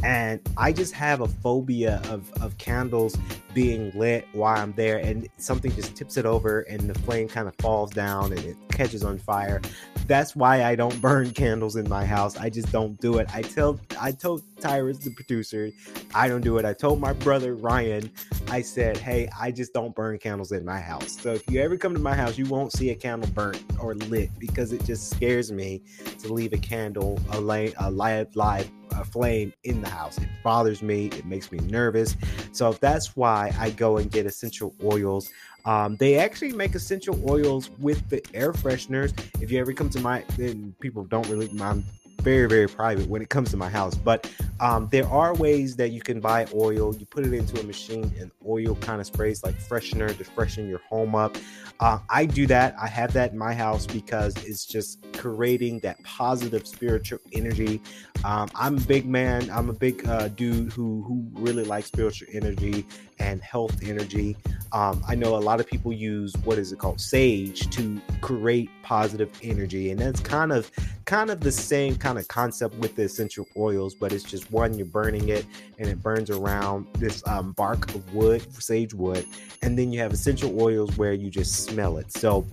And 0.02 0.40
I 0.58 0.72
just 0.72 0.92
have 0.92 1.22
a 1.22 1.28
phobia 1.28 2.02
of, 2.10 2.30
of 2.42 2.58
candles 2.58 3.16
being 3.54 3.90
lit 3.98 4.26
while 4.32 4.60
I'm 4.60 4.74
there 4.74 4.98
and 4.98 5.26
something 5.38 5.74
just 5.74 5.96
tips 5.96 6.18
it 6.18 6.26
over 6.26 6.60
and 6.62 6.90
the 6.90 6.98
flame 7.00 7.28
kind 7.28 7.48
of 7.48 7.54
falls 7.56 7.90
down 7.90 8.32
and 8.32 8.40
it 8.44 8.56
catches 8.70 9.02
on 9.02 9.18
fire. 9.18 9.62
That's 10.06 10.36
why 10.36 10.62
I 10.62 10.76
don't 10.76 11.00
burn 11.00 11.32
candles 11.32 11.74
in 11.74 11.88
my 11.88 12.04
house. 12.04 12.36
I 12.36 12.48
just 12.48 12.70
don't 12.70 12.98
do 13.00 13.18
it. 13.18 13.28
I 13.34 13.42
tell 13.42 13.80
I 14.00 14.12
told 14.12 14.42
Tyrus, 14.60 14.98
the 14.98 15.10
producer, 15.10 15.70
I 16.14 16.28
don't 16.28 16.42
do 16.42 16.58
it. 16.58 16.64
I 16.64 16.74
told 16.74 17.00
my 17.00 17.12
brother 17.12 17.54
Ryan, 17.54 18.10
I 18.48 18.62
said, 18.62 18.96
Hey, 18.96 19.28
I 19.38 19.50
just 19.50 19.72
don't 19.72 19.94
burn 19.94 20.18
candles 20.18 20.52
in 20.52 20.64
my 20.64 20.80
house. 20.80 21.20
So 21.20 21.32
if 21.32 21.50
you 21.50 21.60
ever 21.60 21.76
come 21.76 21.92
to 21.94 22.00
my 22.00 22.14
house, 22.14 22.38
you 22.38 22.46
won't 22.46 22.72
see 22.72 22.90
a 22.90 22.94
candle 22.94 23.28
burnt 23.30 23.62
or 23.80 23.94
lit 23.94 24.30
because 24.38 24.72
it 24.72 24.84
just 24.84 25.10
scares 25.10 25.50
me 25.50 25.82
to 26.20 26.32
leave 26.32 26.52
a 26.52 26.58
candle, 26.58 27.18
a, 27.32 27.40
light, 27.40 27.74
a 27.78 27.90
live, 27.90 28.34
live 28.36 28.70
a 28.92 29.04
flame 29.04 29.52
in 29.64 29.80
the 29.80 29.88
house. 29.88 30.18
It 30.18 30.28
bothers 30.42 30.82
me. 30.82 31.06
It 31.06 31.26
makes 31.26 31.52
me 31.52 31.58
nervous. 31.58 32.16
So 32.52 32.72
that's 32.74 33.16
why 33.16 33.54
I 33.58 33.70
go 33.70 33.98
and 33.98 34.10
get 34.10 34.26
essential 34.26 34.74
oils. 34.82 35.30
Um, 35.66 35.96
they 35.96 36.18
actually 36.18 36.52
make 36.52 36.74
essential 36.74 37.20
oils 37.28 37.70
with 37.78 38.08
the 38.08 38.24
air 38.32 38.52
fresheners. 38.52 39.12
If 39.42 39.50
you 39.50 39.60
ever 39.60 39.72
come 39.72 39.90
to 39.90 40.00
my, 40.00 40.24
then 40.38 40.74
people 40.80 41.04
don't 41.04 41.28
really. 41.28 41.50
I'm 41.60 41.84
very 42.22 42.48
very 42.48 42.66
private 42.66 43.06
when 43.08 43.22
it 43.22 43.28
comes 43.28 43.52
to 43.52 43.56
my 43.56 43.68
house 43.68 43.94
but 43.94 44.28
um, 44.58 44.88
there 44.90 45.06
are 45.08 45.34
ways 45.34 45.76
that 45.76 45.90
you 45.90 46.00
can 46.00 46.18
buy 46.18 46.46
oil. 46.54 46.94
You 46.94 47.04
put 47.06 47.26
it 47.26 47.32
into 47.34 47.60
a 47.60 47.62
machine 47.62 48.10
and 48.18 48.30
oil 48.48 48.74
kind 48.76 49.00
of 49.00 49.06
sprays 49.06 49.44
like 49.44 49.54
freshener 49.58 50.16
to 50.16 50.24
freshen 50.24 50.68
your 50.68 50.80
home 50.88 51.14
up. 51.14 51.36
Uh, 51.78 51.98
i 52.08 52.24
do 52.24 52.46
that. 52.46 52.74
I 52.80 52.86
have 52.88 53.12
that 53.12 53.32
in 53.32 53.38
my 53.38 53.52
house 53.52 53.86
because 53.86 54.34
it's 54.44 54.64
just 54.64 55.04
creating 55.12 55.80
that 55.80 56.02
positive 56.04 56.66
spiritual 56.66 57.18
energy. 57.32 57.82
Um, 58.24 58.48
i'm 58.54 58.78
a 58.78 58.80
big 58.80 59.06
man. 59.06 59.50
I'm 59.50 59.68
a 59.68 59.74
big 59.74 60.06
uh, 60.08 60.28
dude 60.28 60.72
who 60.72 61.02
who 61.02 61.26
really 61.32 61.64
likes 61.64 61.88
spiritual 61.88 62.28
energy 62.32 62.86
and 63.18 63.42
health 63.42 63.76
energy 63.82 64.36
um, 64.72 65.02
i 65.08 65.14
know 65.14 65.36
a 65.36 65.38
lot 65.38 65.60
of 65.60 65.66
people 65.66 65.92
use 65.92 66.32
what 66.44 66.58
is 66.58 66.72
it 66.72 66.78
called 66.78 67.00
sage 67.00 67.68
to 67.70 68.00
create 68.20 68.70
positive 68.82 69.30
energy 69.42 69.90
and 69.90 70.00
that's 70.00 70.20
kind 70.20 70.52
of 70.52 70.70
kind 71.06 71.30
of 71.30 71.40
the 71.40 71.52
same 71.52 71.94
kind 71.96 72.18
of 72.18 72.26
concept 72.26 72.74
with 72.78 72.96
the 72.96 73.02
essential 73.02 73.46
oils, 73.56 73.94
but 73.94 74.12
it's 74.12 74.24
just 74.24 74.50
one, 74.50 74.74
you're 74.76 74.86
burning 74.86 75.28
it 75.28 75.46
and 75.78 75.88
it 75.88 76.02
burns 76.02 76.30
around 76.30 76.84
this 76.94 77.26
um, 77.28 77.52
bark 77.52 77.94
of 77.94 78.12
wood, 78.12 78.44
sage 78.52 78.92
wood. 78.92 79.24
And 79.62 79.78
then 79.78 79.92
you 79.92 80.00
have 80.00 80.12
essential 80.12 80.60
oils 80.60 80.98
where 80.98 81.12
you 81.12 81.30
just 81.30 81.64
smell 81.64 81.98
it. 81.98 82.12
So 82.12 82.44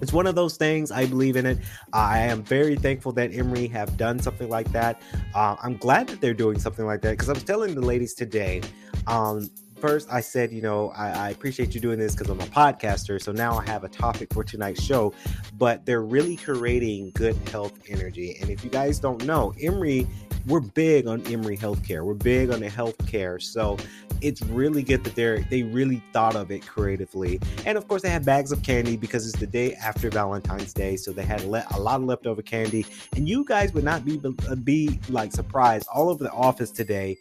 it's 0.00 0.12
one 0.12 0.28
of 0.28 0.36
those 0.36 0.56
things 0.56 0.92
i 0.92 1.04
believe 1.04 1.34
in 1.34 1.44
it 1.44 1.58
i 1.92 2.20
am 2.20 2.42
very 2.44 2.76
thankful 2.76 3.10
that 3.10 3.32
emory 3.34 3.66
have 3.66 3.96
done 3.96 4.20
something 4.20 4.48
like 4.48 4.70
that 4.70 5.00
uh, 5.34 5.56
i'm 5.60 5.76
glad 5.76 6.06
that 6.06 6.20
they're 6.20 6.34
doing 6.34 6.56
something 6.56 6.86
like 6.86 7.00
that 7.00 7.12
because 7.12 7.28
i 7.28 7.32
was 7.32 7.42
telling 7.42 7.74
the 7.74 7.80
ladies 7.80 8.14
today 8.14 8.60
um, 9.08 9.50
first 9.80 10.12
I 10.12 10.20
said, 10.20 10.52
you 10.52 10.62
know, 10.62 10.90
I, 10.90 11.10
I 11.10 11.30
appreciate 11.30 11.74
you 11.74 11.80
doing 11.80 11.98
this 11.98 12.14
because 12.14 12.30
I'm 12.30 12.40
a 12.40 12.46
podcaster. 12.46 13.20
So 13.20 13.32
now 13.32 13.58
I 13.58 13.64
have 13.66 13.84
a 13.84 13.88
topic 13.88 14.32
for 14.32 14.44
tonight's 14.44 14.82
show. 14.82 15.12
But 15.56 15.86
they're 15.86 16.02
really 16.02 16.36
creating 16.36 17.12
good 17.14 17.36
health 17.48 17.78
energy. 17.88 18.36
And 18.40 18.50
if 18.50 18.64
you 18.64 18.70
guys 18.70 18.98
don't 18.98 19.24
know, 19.24 19.54
Emory, 19.60 20.06
we're 20.46 20.60
big 20.60 21.06
on 21.06 21.26
Emory 21.26 21.56
Healthcare. 21.56 22.04
We're 22.04 22.14
big 22.14 22.50
on 22.50 22.60
the 22.60 22.68
healthcare. 22.68 23.40
So 23.40 23.76
it's 24.20 24.42
really 24.42 24.82
good 24.82 25.04
that 25.04 25.14
they're 25.14 25.40
they 25.40 25.62
really 25.62 26.02
thought 26.12 26.36
of 26.36 26.50
it 26.50 26.66
creatively. 26.66 27.40
And 27.66 27.78
of 27.78 27.86
course, 27.88 28.02
they 28.02 28.10
had 28.10 28.24
bags 28.24 28.52
of 28.52 28.62
candy 28.62 28.96
because 28.96 29.28
it's 29.28 29.38
the 29.38 29.46
day 29.46 29.74
after 29.74 30.10
Valentine's 30.10 30.72
Day, 30.72 30.96
so 30.96 31.12
they 31.12 31.24
had 31.24 31.44
le- 31.44 31.66
a 31.74 31.80
lot 31.80 32.00
of 32.00 32.06
leftover 32.06 32.42
candy. 32.42 32.86
And 33.14 33.28
you 33.28 33.44
guys 33.44 33.72
would 33.74 33.84
not 33.84 34.04
be 34.04 34.20
be 34.64 34.98
like 35.08 35.32
surprised. 35.32 35.86
All 35.92 36.08
over 36.08 36.24
the 36.24 36.32
office 36.32 36.70
today, 36.70 37.18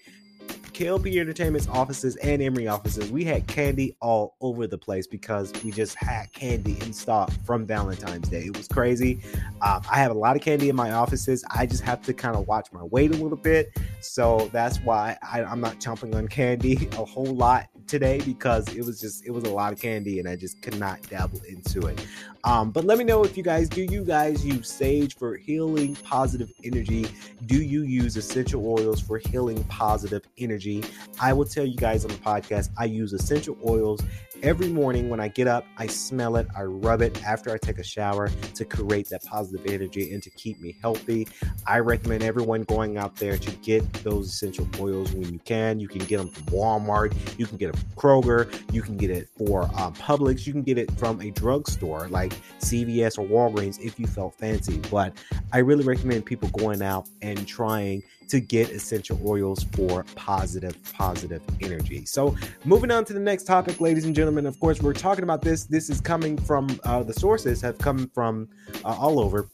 KLP 0.77 1.19
Entertainment's 1.19 1.67
offices 1.69 2.17
and 2.17 2.39
Emory 2.39 2.67
offices, 2.67 3.11
we 3.11 3.23
had 3.23 3.47
candy 3.47 3.95
all 3.99 4.35
over 4.41 4.67
the 4.67 4.77
place 4.77 5.07
because 5.07 5.51
we 5.63 5.71
just 5.71 5.95
had 5.95 6.31
candy 6.33 6.77
in 6.81 6.93
stock 6.93 7.31
from 7.43 7.65
Valentine's 7.65 8.29
Day. 8.29 8.43
It 8.43 8.55
was 8.55 8.67
crazy. 8.67 9.19
Um, 9.63 9.81
I 9.91 9.97
have 9.97 10.11
a 10.11 10.19
lot 10.19 10.35
of 10.35 10.43
candy 10.43 10.69
in 10.69 10.75
my 10.75 10.91
offices. 10.91 11.43
I 11.49 11.65
just 11.65 11.81
have 11.81 12.03
to 12.03 12.13
kind 12.13 12.35
of 12.35 12.47
watch 12.47 12.71
my 12.71 12.83
weight 12.83 13.09
a 13.09 13.17
little 13.17 13.39
bit. 13.39 13.75
So 14.01 14.51
that's 14.53 14.77
why 14.81 15.17
I, 15.23 15.43
I'm 15.43 15.61
not 15.61 15.79
chomping 15.79 16.13
on 16.13 16.27
candy 16.27 16.87
a 16.91 17.05
whole 17.05 17.25
lot 17.25 17.69
today 17.87 18.19
because 18.21 18.67
it 18.75 18.85
was 18.85 18.99
just 18.99 19.25
it 19.25 19.31
was 19.31 19.43
a 19.43 19.49
lot 19.49 19.73
of 19.73 19.81
candy 19.81 20.19
and 20.19 20.27
I 20.27 20.35
just 20.35 20.61
could 20.61 20.79
not 20.79 21.01
dabble 21.09 21.41
into 21.47 21.87
it. 21.87 22.05
Um, 22.43 22.71
but 22.71 22.85
let 22.85 22.97
me 22.97 23.03
know 23.03 23.23
if 23.23 23.35
you 23.35 23.43
guys 23.43 23.69
do 23.69 23.83
you 23.83 24.03
guys 24.03 24.45
use 24.45 24.69
sage 24.69 25.15
for 25.15 25.35
healing 25.35 25.95
positive 26.03 26.51
energy? 26.63 27.07
Do 27.45 27.61
you 27.61 27.83
use 27.83 28.17
essential 28.17 28.65
oils 28.67 29.01
for 29.01 29.17
healing 29.17 29.63
positive 29.65 30.23
energy? 30.37 30.83
I 31.19 31.33
will 31.33 31.45
tell 31.45 31.65
you 31.65 31.77
guys 31.77 32.05
on 32.05 32.11
the 32.11 32.17
podcast, 32.17 32.69
I 32.77 32.85
use 32.85 33.13
essential 33.13 33.57
oils 33.65 34.01
every 34.43 34.69
morning 34.69 35.09
when 35.09 35.19
I 35.19 35.27
get 35.27 35.47
up. 35.47 35.65
I 35.77 35.87
smell 35.87 36.35
it, 36.35 36.47
I 36.55 36.63
rub 36.63 37.01
it 37.01 37.23
after 37.25 37.51
I 37.51 37.57
take 37.57 37.77
a 37.77 37.83
shower 37.83 38.29
to 38.55 38.65
create 38.65 39.09
that 39.09 39.23
positive 39.23 39.65
energy 39.65 40.13
and 40.13 40.21
to 40.23 40.29
keep 40.31 40.59
me 40.59 40.75
healthy. 40.81 41.27
I 41.65 41.79
recommend 41.79 42.23
everyone 42.23 42.63
going 42.63 42.97
out 42.97 43.15
there 43.15 43.37
to 43.37 43.51
get 43.57 43.91
those 44.03 44.27
essential 44.27 44.67
oils 44.79 45.11
when 45.13 45.31
you 45.31 45.39
can. 45.39 45.79
You 45.79 45.87
can 45.87 45.99
get 46.05 46.17
them 46.17 46.29
from 46.29 46.45
Walmart, 46.45 47.15
you 47.37 47.45
can 47.45 47.57
get 47.57 47.71
them 47.71 47.81
from 47.81 47.89
Kroger, 47.91 48.73
you 48.73 48.81
can 48.81 48.97
get 48.97 49.09
it 49.09 49.29
for 49.37 49.63
um, 49.79 49.93
Publix, 49.93 50.45
you 50.45 50.53
can 50.53 50.63
get 50.63 50.77
it 50.77 50.91
from 50.97 51.21
a 51.21 51.31
drugstore 51.31 52.07
like 52.09 52.33
CVS 52.59 53.17
or 53.17 53.25
Walgreens 53.27 53.79
if 53.79 53.99
you 53.99 54.07
felt 54.07 54.35
fancy. 54.35 54.79
But 54.89 55.17
I 55.51 55.59
really 55.59 55.83
recommend 55.83 56.25
people 56.25 56.49
going 56.49 56.81
out 56.81 57.07
and 57.21 57.47
trying 57.47 58.03
to 58.29 58.39
get 58.39 58.69
essential 58.69 59.19
oils 59.25 59.63
for 59.73 60.05
positive, 60.15 60.77
positive 60.93 61.41
energy. 61.61 62.05
So, 62.05 62.35
moving 62.65 62.91
on 62.91 63.05
to 63.05 63.13
the 63.13 63.19
next 63.19 63.43
topic, 63.43 63.79
ladies 63.81 64.05
and 64.05 64.15
gentlemen. 64.15 64.45
Of 64.45 64.59
course, 64.59 64.81
we're 64.81 64.93
talking 64.93 65.23
about 65.23 65.41
this. 65.41 65.65
This 65.65 65.89
is 65.89 66.01
coming 66.01 66.37
from 66.37 66.79
uh, 66.83 67.03
the 67.03 67.13
sources 67.13 67.61
have 67.61 67.77
come 67.77 68.09
from 68.13 68.49
uh, 68.83 68.95
all 68.99 69.19
over. 69.19 69.47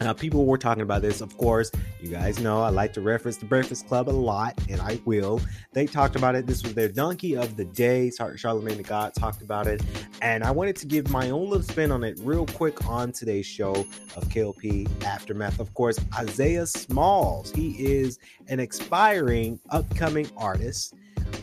Uh, 0.00 0.14
people 0.14 0.46
were 0.46 0.56
talking 0.56 0.82
about 0.82 1.02
this, 1.02 1.20
of 1.20 1.36
course. 1.36 1.70
You 2.00 2.08
guys 2.08 2.40
know 2.40 2.62
I 2.62 2.70
like 2.70 2.94
to 2.94 3.02
reference 3.02 3.36
the 3.36 3.44
Breakfast 3.44 3.86
Club 3.86 4.08
a 4.08 4.10
lot, 4.10 4.58
and 4.70 4.80
I 4.80 4.98
will. 5.04 5.42
They 5.74 5.86
talked 5.86 6.16
about 6.16 6.34
it. 6.34 6.46
This 6.46 6.62
was 6.62 6.72
their 6.72 6.88
donkey 6.88 7.36
of 7.36 7.56
the 7.56 7.66
day. 7.66 8.10
Charlemagne 8.36 8.78
the 8.78 8.82
God 8.82 9.12
talked 9.12 9.42
about 9.42 9.66
it, 9.66 9.82
and 10.22 10.42
I 10.42 10.52
wanted 10.52 10.76
to 10.76 10.86
give 10.86 11.10
my 11.10 11.28
own 11.28 11.50
little 11.50 11.62
spin 11.62 11.92
on 11.92 12.02
it 12.02 12.18
real 12.22 12.46
quick 12.46 12.86
on 12.86 13.12
today's 13.12 13.44
show 13.44 13.72
of 14.16 14.24
KLP 14.30 15.04
Aftermath. 15.04 15.60
Of 15.60 15.74
course, 15.74 15.98
Isaiah 16.16 16.66
Smalls. 16.66 17.52
He 17.52 17.72
is 17.72 18.18
an 18.48 18.58
expiring 18.58 19.60
upcoming 19.68 20.30
artist. 20.34 20.94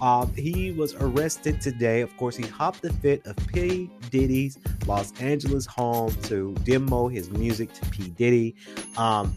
Um, 0.02 0.34
he 0.34 0.72
was 0.72 0.96
arrested 0.96 1.62
today. 1.62 2.02
Of 2.02 2.16
course, 2.18 2.36
he 2.36 2.46
hopped 2.46 2.82
the 2.82 2.94
fit 2.94 3.26
of 3.26 3.36
P. 3.48 3.90
Diddy's 4.10 4.58
Los 4.88 5.12
Angeles 5.20 5.66
home 5.66 6.14
to 6.24 6.56
demo 6.64 7.08
his 7.08 7.30
music 7.30 7.74
to 7.74 7.86
P. 7.90 8.10
Diddy. 8.10 8.56
Um, 8.98 9.36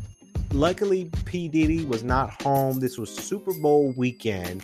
luckily, 0.52 1.10
P. 1.24 1.48
Diddy 1.48 1.84
was 1.84 2.04
not 2.04 2.42
home. 2.42 2.80
This 2.80 2.96
was 2.96 3.14
Super 3.14 3.52
Bowl 3.54 3.92
weekend. 3.96 4.62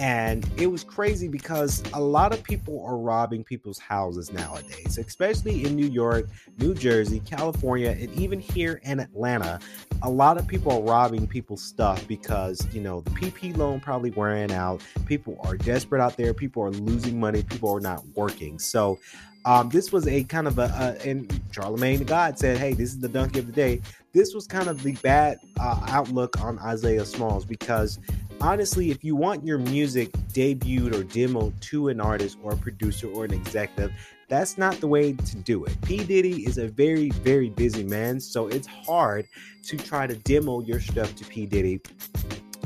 And 0.00 0.48
it 0.56 0.68
was 0.68 0.84
crazy 0.84 1.26
because 1.26 1.82
a 1.92 2.00
lot 2.00 2.32
of 2.32 2.42
people 2.44 2.84
are 2.86 2.96
robbing 2.96 3.42
people's 3.42 3.80
houses 3.80 4.32
nowadays, 4.32 4.96
especially 4.96 5.64
in 5.64 5.74
New 5.74 5.88
York, 5.88 6.28
New 6.58 6.72
Jersey, 6.72 7.18
California, 7.20 7.90
and 7.90 8.12
even 8.14 8.38
here 8.38 8.80
in 8.84 9.00
Atlanta. 9.00 9.58
A 10.02 10.10
lot 10.10 10.38
of 10.38 10.46
people 10.46 10.70
are 10.70 10.82
robbing 10.82 11.26
people's 11.26 11.62
stuff 11.62 12.06
because, 12.06 12.64
you 12.72 12.80
know, 12.80 13.00
the 13.00 13.10
PP 13.10 13.56
loan 13.56 13.80
probably 13.80 14.10
wearing 14.10 14.52
out. 14.52 14.80
People 15.06 15.36
are 15.42 15.56
desperate 15.56 16.00
out 16.00 16.16
there. 16.16 16.32
People 16.32 16.62
are 16.62 16.70
losing 16.70 17.18
money. 17.18 17.42
People 17.42 17.74
are 17.74 17.80
not 17.80 18.06
working. 18.14 18.60
So, 18.60 19.00
um, 19.44 19.68
this 19.68 19.92
was 19.92 20.06
a 20.06 20.24
kind 20.24 20.46
of 20.46 20.58
a, 20.58 20.96
a 21.02 21.08
and 21.08 21.40
Charlemagne 21.52 21.98
the 21.98 22.04
God 22.04 22.38
said, 22.38 22.58
"Hey, 22.58 22.74
this 22.74 22.90
is 22.90 23.00
the 23.00 23.08
donkey 23.08 23.38
of 23.38 23.46
the 23.46 23.52
day." 23.52 23.80
This 24.12 24.34
was 24.34 24.46
kind 24.46 24.68
of 24.68 24.82
the 24.82 24.92
bad 24.96 25.38
uh, 25.60 25.84
outlook 25.88 26.40
on 26.40 26.58
Isaiah 26.60 27.04
Smalls 27.04 27.44
because 27.44 27.98
honestly, 28.40 28.90
if 28.90 29.04
you 29.04 29.16
want 29.16 29.44
your 29.44 29.58
music 29.58 30.12
debuted 30.32 30.94
or 30.94 31.04
demoed 31.04 31.58
to 31.60 31.88
an 31.88 32.00
artist 32.00 32.38
or 32.42 32.52
a 32.52 32.56
producer 32.56 33.08
or 33.08 33.24
an 33.24 33.32
executive, 33.32 33.92
that's 34.28 34.58
not 34.58 34.80
the 34.80 34.86
way 34.86 35.12
to 35.12 35.36
do 35.36 35.64
it. 35.64 35.80
P. 35.82 36.04
Diddy 36.04 36.44
is 36.46 36.58
a 36.58 36.68
very, 36.68 37.10
very 37.10 37.50
busy 37.50 37.82
man, 37.82 38.20
so 38.20 38.48
it's 38.48 38.66
hard 38.66 39.26
to 39.64 39.76
try 39.76 40.06
to 40.06 40.14
demo 40.16 40.60
your 40.60 40.80
stuff 40.80 41.14
to 41.16 41.24
P. 41.24 41.46
Diddy. 41.46 41.80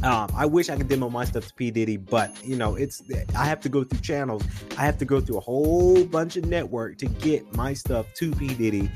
Um, 0.02 0.28
I 0.35 0.47
wish 0.47 0.68
I 0.68 0.76
could 0.76 0.88
demo 0.88 1.09
my 1.09 1.25
stuff 1.25 1.47
to 1.47 1.54
P. 1.54 1.71
Diddy, 1.71 1.97
but 1.97 2.44
you 2.44 2.56
know, 2.56 2.75
it's 2.75 3.02
I 3.37 3.44
have 3.44 3.61
to 3.61 3.68
go 3.68 3.85
through 3.85 4.00
channels. 4.00 4.42
I 4.76 4.85
have 4.85 4.99
to 4.99 5.04
go 5.04 5.21
through 5.21 5.38
a 5.38 5.40
whole 5.40 6.04
bunch 6.04 6.37
of 6.37 6.44
network 6.44 6.99
to 6.99 7.06
get 7.06 7.54
my 7.54 7.73
stuff 7.73 8.06
to 8.14 8.32
P. 8.32 8.54
Diddy 8.54 8.90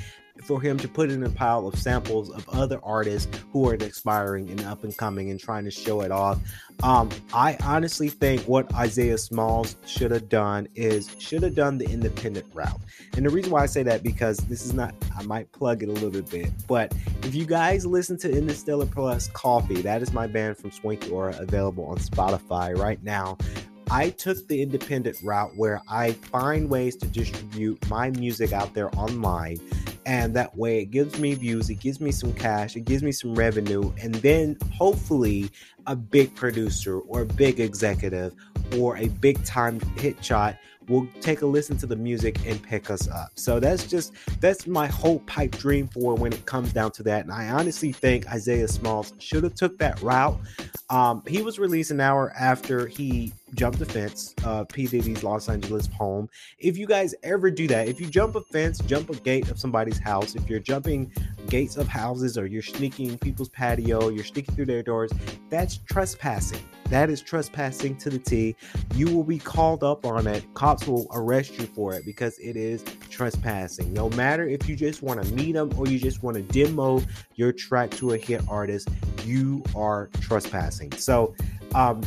for 0.45 0.61
him 0.61 0.79
to 0.79 0.89
put 0.89 1.11
in 1.11 1.23
a 1.25 1.31
pile 1.31 1.67
of 1.67 1.79
samples 1.79 2.31
of 2.31 2.49
other 2.49 2.81
artists 2.83 3.29
who 3.53 3.69
are 3.69 3.75
expiring 3.75 4.51
and 4.51 4.61
up 4.65 4.85
and 4.85 4.97
coming 4.97 5.31
and 5.31 5.41
trying 5.41 5.65
to 5.65 5.71
show 5.71 6.01
it 6.03 6.11
off. 6.11 6.39
Um, 6.83 7.11
I 7.33 7.57
honestly 7.63 8.09
think 8.09 8.43
what 8.43 8.73
Isaiah 8.75 9.19
Smalls 9.19 9.77
should 9.87 10.11
have 10.11 10.29
done 10.29 10.69
is 10.75 11.11
should 11.19 11.43
have 11.43 11.55
done 11.55 11.79
the 11.79 11.87
independent 11.87 12.47
route. 12.53 12.81
And 13.17 13.25
the 13.25 13.31
reason 13.31 13.51
why 13.51 13.63
I 13.63 13.67
say 13.67 13.83
that 13.85 14.03
because 14.03 14.37
this 14.39 14.65
is 14.65 14.75
not 14.75 14.95
I 15.17 15.23
might 15.23 15.51
plug 15.53 15.83
it 15.83 15.89
a 15.89 15.93
little 15.93 16.23
bit, 16.23 16.51
but 16.67 16.95
if 17.23 17.35
you 17.35 17.47
guys 17.47 17.87
listen 17.87 18.19
to 18.19 18.31
Interstellar 18.31 18.87
Plus 18.87 19.29
Coffee, 19.29 19.83
that 19.83 20.03
is 20.03 20.13
my 20.13 20.27
band 20.27 20.59
from 20.59 20.71
Swanky 20.71 21.11
Aura 21.11 21.37
available 21.39 21.87
on 21.87 21.99
Spotify 21.99 22.77
right 22.77 23.03
now. 23.03 23.39
I 23.91 24.11
took 24.11 24.47
the 24.49 24.61
independent 24.61 25.19
route 25.23 25.53
where 25.57 25.81
I 25.89 26.13
find 26.13 26.69
ways 26.69 26.97
to 26.97 27.07
distribute 27.07 27.89
my 27.89 28.11
music 28.11 28.53
out 28.53 28.75
there 28.75 28.91
online 28.99 29.61
and 30.07 30.35
that 30.35 30.57
way 30.57 30.81
it 30.81 30.87
gives 30.87 31.19
me 31.19 31.35
views 31.35 31.69
it 31.69 31.81
gives 31.81 32.01
me 32.01 32.11
some 32.11 32.33
cash 32.33 32.77
it 32.77 32.85
gives 32.85 33.03
me 33.03 33.13
some 33.13 33.35
revenue 33.35 33.93
and 34.01 34.15
then 34.17 34.57
hopefully 34.73 35.51
a 35.87 35.97
big 35.97 36.35
producer 36.35 37.01
or 37.01 37.23
a 37.23 37.27
big 37.27 37.61
executive 37.61 38.33
or 38.79 38.97
a 38.97 39.09
big 39.09 39.43
time 39.45 39.81
hit 39.99 40.25
shot 40.25 40.57
will 40.89 41.07
take 41.21 41.43
a 41.43 41.47
listen 41.47 41.77
to 41.79 41.87
the 41.87 41.97
music 41.97 42.39
and 42.47 42.63
pick 42.63 42.91
us 42.91 43.09
up. 43.09 43.33
So 43.35 43.61
that's 43.61 43.87
just 43.87 44.13
that's 44.41 44.67
my 44.67 44.87
whole 44.87 45.21
pipe 45.21 45.53
dream 45.53 45.89
for 45.89 46.15
when 46.15 46.33
it 46.33 46.47
comes 46.47 46.73
down 46.73 46.93
to 46.93 47.03
that. 47.05 47.25
And 47.25 47.33
I 47.33 47.49
honestly 47.49 47.93
think 47.93 48.29
Isaiah 48.29 48.69
Smalls 48.69 49.13
should 49.19 49.45
have 49.45 49.55
took 49.55 49.79
that 49.79 50.01
route. 50.03 50.39
Um, 50.89 51.23
he 51.27 51.43
was 51.43 51.59
released 51.59 51.91
an 51.91 52.01
hour 52.01 52.33
after 52.39 52.87
he 52.87 53.33
jumped 53.55 53.79
the 53.79 53.87
fence, 53.87 54.35
uh, 54.45 54.65
P 54.65 54.87
Diddy's 54.87 55.25
Los 55.25 55.49
Angeles 55.49 55.89
home. 55.89 56.29
If 56.59 56.77
you 56.77 56.87
guys 56.87 57.15
ever 57.23 57.51
do 57.51 57.67
that, 57.69 57.89
if 57.89 58.01
you 58.01 58.07
jump 58.07 58.37
a 58.37 58.41
fence, 58.41 58.79
jump 58.81 59.11
a 59.11 59.17
gate 59.17 59.51
of 59.51 59.59
somebody's 59.59 59.99
house, 59.99 60.35
if 60.35 60.49
you're 60.49 60.61
jumping 60.61 61.13
gates 61.49 61.77
of 61.77 61.89
houses 61.89 62.39
or 62.39 62.47
you're 62.47 62.63
sneaking 62.63 63.19
people's 63.19 63.49
patio, 63.49 64.09
you're 64.09 64.25
sneaking 64.25 64.55
through 64.55 64.67
their 64.67 64.83
doors, 64.83 65.11
that's 65.49 65.79
trespassing. 65.79 66.63
That 66.91 67.11
is 67.11 67.21
trespassing 67.21 67.97
to 67.99 68.11
the 68.11 68.19
T. 68.19 68.57
You 68.95 69.15
will 69.15 69.25
be 69.25 69.39
called 69.39 69.83
up 69.83 70.07
on 70.07 70.27
it. 70.27 70.45
Cops 70.55 70.87
will 70.87 71.07
arrest 71.13 71.59
you 71.59 71.67
for 71.67 71.95
it 71.95 72.05
because 72.05 72.39
it 72.39 72.57
is 72.57 72.85
trespassing. 73.11 73.93
No 73.93 74.11
matter 74.11 74.47
if 74.47 74.69
you 74.69 74.77
just 74.77 75.03
want 75.03 75.23
to 75.23 75.35
meet 75.35 75.53
them 75.53 75.73
or 75.77 75.87
you 75.87 75.99
just 75.99 76.23
want 76.23 76.37
to 76.37 76.43
demo 76.43 77.03
your 77.35 77.53
track 77.53 77.91
to 77.93 78.13
a 78.13 78.19
hit 78.19 78.43
artist, 78.49 78.89
you 79.25 79.63
are 79.75 80.11
trespassing. 80.21 80.93
So, 80.93 81.35
um, 81.75 82.03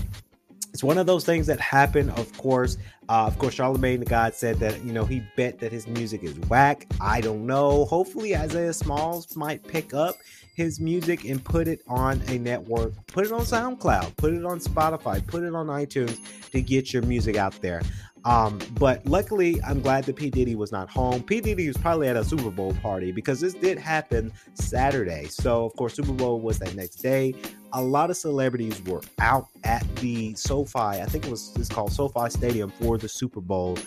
it's 0.73 0.83
one 0.83 0.97
of 0.97 1.07
those 1.07 1.25
things 1.25 1.47
that 1.47 1.59
happen. 1.59 2.09
Of 2.11 2.35
course, 2.37 2.77
uh, 3.09 3.25
of 3.25 3.37
course, 3.39 3.55
Charlemagne 3.55 3.99
the 3.99 4.05
God 4.05 4.33
said 4.33 4.59
that 4.59 4.83
you 4.83 4.93
know 4.93 5.03
he 5.03 5.21
bet 5.35 5.59
that 5.59 5.71
his 5.71 5.87
music 5.87 6.23
is 6.23 6.39
whack. 6.41 6.85
I 7.01 7.21
don't 7.21 7.45
know. 7.45 7.85
Hopefully, 7.85 8.37
Isaiah 8.37 8.73
Smalls 8.73 9.35
might 9.35 9.63
pick 9.63 9.93
up 9.93 10.15
his 10.59 10.79
music 10.81 11.23
and 11.23 11.41
put 11.41 11.69
it 11.69 11.81
on 11.87 12.21
a 12.27 12.37
network, 12.37 12.91
put 13.07 13.25
it 13.25 13.31
on 13.31 13.41
SoundCloud, 13.41 14.17
put 14.17 14.33
it 14.33 14.43
on 14.43 14.59
Spotify, 14.59 15.25
put 15.25 15.43
it 15.43 15.55
on 15.55 15.67
iTunes 15.67 16.19
to 16.51 16.61
get 16.61 16.91
your 16.91 17.01
music 17.03 17.37
out 17.37 17.53
there. 17.61 17.81
Um, 18.25 18.59
but 18.73 19.05
luckily, 19.05 19.61
I'm 19.63 19.79
glad 19.79 20.03
that 20.03 20.17
P. 20.17 20.29
Diddy 20.29 20.55
was 20.55 20.73
not 20.73 20.89
home. 20.89 21.23
P. 21.23 21.39
Diddy 21.39 21.65
was 21.69 21.77
probably 21.77 22.09
at 22.09 22.17
a 22.17 22.25
Super 22.25 22.49
Bowl 22.49 22.73
party 22.81 23.13
because 23.13 23.39
this 23.39 23.53
did 23.53 23.77
happen 23.77 24.33
Saturday. 24.53 25.27
So, 25.27 25.63
of 25.63 25.73
course, 25.77 25.93
Super 25.93 26.11
Bowl 26.11 26.41
was 26.41 26.59
that 26.59 26.75
next 26.75 26.97
day. 26.97 27.33
A 27.71 27.81
lot 27.81 28.09
of 28.09 28.17
celebrities 28.17 28.83
were 28.83 29.01
out 29.19 29.47
at 29.63 29.85
the 29.97 30.33
SoFi, 30.33 30.79
I 30.79 31.05
think 31.05 31.25
it 31.25 31.31
was 31.31 31.55
it's 31.55 31.69
called 31.69 31.93
SoFi 31.93 32.29
Stadium 32.29 32.69
for 32.71 32.97
the 32.97 33.07
Super 33.07 33.39
Bowl. 33.39 33.77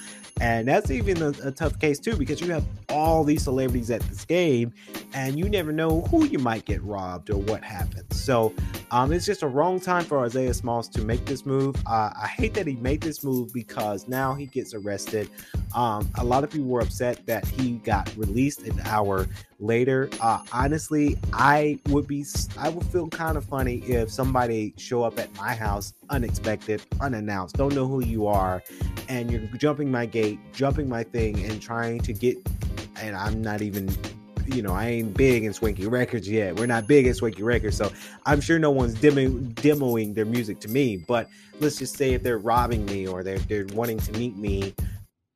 And 0.41 0.67
that's 0.67 0.91
even 0.91 1.21
a, 1.21 1.29
a, 1.45 1.50
tough 1.50 1.79
case 1.79 1.99
too, 1.99 2.17
because 2.17 2.41
you 2.41 2.50
have 2.52 2.64
all 2.88 3.23
these 3.23 3.43
celebrities 3.45 3.91
at 3.91 4.00
this 4.02 4.25
game, 4.25 4.73
and 5.14 5.38
you 5.38 5.49
never 5.49 5.73
know 5.73 6.02
who 6.02 6.25
you 6.25 6.38
might 6.38 6.64
get 6.64 6.83
robbed 6.83 7.31
or 7.31 7.38
what 7.38 7.62
happens. 7.62 8.21
So 8.21 8.52
um, 8.90 9.12
it's 9.12 9.26
just 9.26 9.42
a 9.42 9.49
wrong 9.49 9.81
time 9.81 10.04
for 10.04 10.25
Isaiah 10.25 10.54
Smalls 10.54 10.88
to 10.90 11.02
make 11.02 11.25
this 11.25 11.45
move. 11.47 11.76
Uh, 11.87 12.11
I 12.14 12.26
hate 12.26 12.54
that 12.54 12.66
he 12.66 12.76
made 12.76 13.00
this 13.00 13.25
move 13.25 13.52
because 13.52 14.09
now 14.09 14.35
he 14.35 14.47
gets 14.47 14.75
arrested. 14.75 15.28
Um, 15.75 16.11
a 16.16 16.25
lot 16.25 16.45
of 16.45 16.50
people 16.50 16.69
were 16.69 16.81
upset 16.81 17.25
that 17.26 17.47
he 17.47 17.73
got 17.78 18.14
released 18.16 18.62
an 18.62 18.81
hour 18.85 19.26
later. 19.59 20.11
Uh, 20.21 20.42
honestly, 20.52 21.16
I 21.33 21.78
would 21.88 22.07
be, 22.07 22.25
I 22.59 22.69
would 22.69 22.85
feel 22.87 23.09
kind 23.09 23.37
of 23.37 23.45
funny 23.45 23.76
if 23.85 24.11
somebody 24.11 24.75
show 24.76 25.02
up 25.02 25.19
at 25.19 25.35
my 25.37 25.54
house 25.54 25.95
unexpected, 26.11 26.83
unannounced, 27.00 27.57
don't 27.57 27.75
know 27.75 27.87
who 27.87 28.00
you 28.04 28.26
are, 28.26 28.62
and 29.09 29.31
you're 29.31 29.40
jumping 29.59 29.90
my 29.90 30.07
gate, 30.07 30.38
jumping 30.52 30.88
my 30.88 31.04
thing, 31.04 31.42
and 31.45 31.62
trying 31.62 32.00
to 32.00 32.12
get, 32.12 32.37
and 32.97 33.16
I'm 33.16 33.40
not 33.40 33.62
even 33.62 33.88
you 34.47 34.63
know, 34.63 34.73
I 34.73 34.87
ain't 34.89 35.15
big 35.15 35.45
in 35.45 35.53
Swanky 35.53 35.87
Records 35.87 36.29
yet. 36.29 36.57
We're 36.57 36.67
not 36.67 36.87
big 36.87 37.07
in 37.07 37.15
Swanky 37.15 37.43
Records, 37.43 37.77
so 37.77 37.93
I'm 38.27 38.41
sure 38.41 38.59
no 38.59 38.71
one's 38.71 38.95
demo- 38.95 39.39
demoing 39.55 40.15
their 40.15 40.25
music 40.25 40.61
to 40.61 40.69
me. 40.69 40.97
But 40.97 41.29
let's 41.61 41.77
just 41.77 41.97
say 41.97 42.15
if 42.15 42.23
they're 42.23 42.39
robbing 42.39 42.85
me 42.87 43.07
or 43.07 43.23
they're 43.23 43.39
they're 43.39 43.67
wanting 43.73 43.99
to 44.01 44.13
meet 44.13 44.37
me 44.37 44.75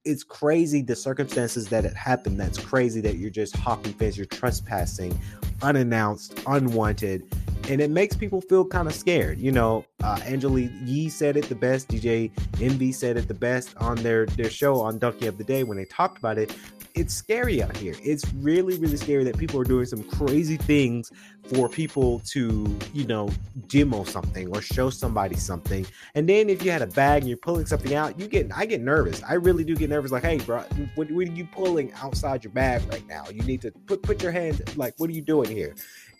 it's 0.07 0.23
crazy 0.23 0.83
the 0.83 0.95
circumstances 0.95 1.69
that 1.69 1.85
it 1.85 1.93
happened. 1.95 2.39
That's 2.39 2.59
crazy 2.59 3.01
that 3.01 3.17
you're 3.17 3.29
just 3.29 3.57
hopping 3.57 3.93
fence, 3.93 4.17
you're 4.17 4.25
trespassing, 4.25 5.19
unannounced, 5.63 6.41
unwanted, 6.47 7.25
and 7.69 7.81
it 7.81 7.91
makes 7.91 8.15
people 8.17 8.41
feel 8.41 8.65
kind 8.65 8.87
of 8.87 8.95
scared. 8.95 9.39
You 9.39 9.51
know, 9.51 9.85
uh, 10.05 10.21
Angela 10.25 10.61
Yee 10.61 11.09
said 11.09 11.37
it 11.37 11.49
the 11.49 11.57
best. 11.57 11.89
DJ 11.89 12.31
Envy 12.61 12.93
said 12.93 13.17
it 13.17 13.27
the 13.27 13.35
best 13.35 13.77
on 13.79 13.97
their 13.97 14.27
their 14.27 14.49
show 14.49 14.81
on 14.81 14.99
Donkey 14.99 15.27
of 15.27 15.39
the 15.39 15.45
Day 15.45 15.65
when 15.65 15.77
they 15.77 15.85
talked 15.85 16.19
about 16.19 16.39
it 16.39 16.57
it's 16.97 17.15
scary 17.15 17.63
out 17.63 17.77
here. 17.77 17.95
It's 18.03 18.25
really, 18.35 18.79
really 18.79 18.97
scary 18.97 19.23
that 19.25 19.37
people 19.37 19.61
are 19.61 19.65
doing 19.65 19.85
some 19.85 20.03
crazy 20.03 20.57
things 20.57 21.13
for 21.45 21.69
people 21.69 22.21
to, 22.31 22.77
you 22.95 23.07
know, 23.07 23.29
demo 23.69 24.03
something 24.05 24.49
or 24.49 24.63
show 24.63 24.89
somebody 24.89 25.37
something. 25.37 25.87
And 26.15 26.27
then 26.27 26.49
if 26.49 26.65
you 26.65 26.71
had 26.71 26.83
a 26.83 26.87
bag 26.87 27.23
and 27.23 27.29
you're 27.29 27.39
pulling 27.39 27.67
something 27.67 27.95
out, 27.95 28.19
you 28.19 28.27
get, 28.27 28.51
I 28.55 28.65
get 28.65 28.81
nervous. 28.81 29.23
I 29.23 29.35
really 29.35 29.63
do 29.63 29.77
get 29.77 29.91
nervous. 29.91 30.11
Like, 30.11 30.25
hey, 30.25 30.39
bro, 30.39 30.61
what, 30.95 31.11
what 31.11 31.29
are 31.29 31.33
you 31.33 31.45
pulling 31.45 31.93
outside 32.03 32.43
your 32.43 32.53
bag 32.53 32.83
right 32.91 33.07
now? 33.07 33.25
You 33.33 33.43
need 33.43 33.61
to 33.63 33.71
put 33.71 34.03
put 34.03 34.23
your 34.23 34.33
hands. 34.33 34.61
Like, 34.77 34.95
what 34.97 35.11
are 35.11 35.15
you 35.15 35.23
doing 35.23 35.51
here? 35.51 35.75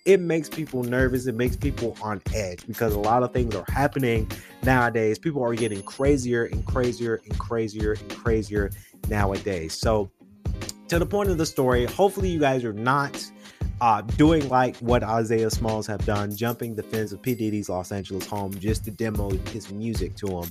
it 0.07 0.21
makes 0.21 0.49
people 0.49 0.85
nervous. 0.85 1.27
It 1.27 1.35
makes 1.35 1.57
people 1.57 1.97
on 2.01 2.23
edge 2.33 2.65
because 2.65 2.95
a 2.95 2.99
lot 2.99 3.25
of 3.25 3.33
things 3.33 3.57
are 3.57 3.65
happening 3.67 4.31
nowadays. 4.63 5.19
People 5.19 5.43
are 5.43 5.53
getting 5.55 5.83
crazier 5.83 6.45
and 6.45 6.65
crazier 6.65 7.21
and 7.25 7.37
crazier 7.41 7.95
and 7.95 8.11
crazier 8.11 8.71
nowadays. 9.09 9.75
So 9.75 10.09
to 10.89 10.99
the 10.99 11.07
point 11.07 11.31
of 11.31 11.39
the 11.39 11.47
story, 11.47 11.85
hopefully 11.87 12.29
you 12.29 12.39
guys 12.39 12.65
are 12.65 12.73
not 12.73 13.31
uh, 13.81 14.01
doing 14.03 14.49
like 14.49 14.77
what 14.79 15.03
Isaiah 15.03 15.51
Smalls 15.51 15.87
have 15.87 16.05
done, 16.07 16.35
jumping 16.35 16.75
the 16.75 16.83
fence 16.83 17.13
of 17.13 17.21
P. 17.21 17.35
Diddy's 17.35 17.69
Los 17.69 17.93
Angeles 17.93 18.27
home 18.27 18.55
just 18.55 18.85
to 18.85 18.91
demo 18.91 19.31
his 19.31 19.71
music 19.71 20.17
to 20.17 20.29
him. 20.29 20.51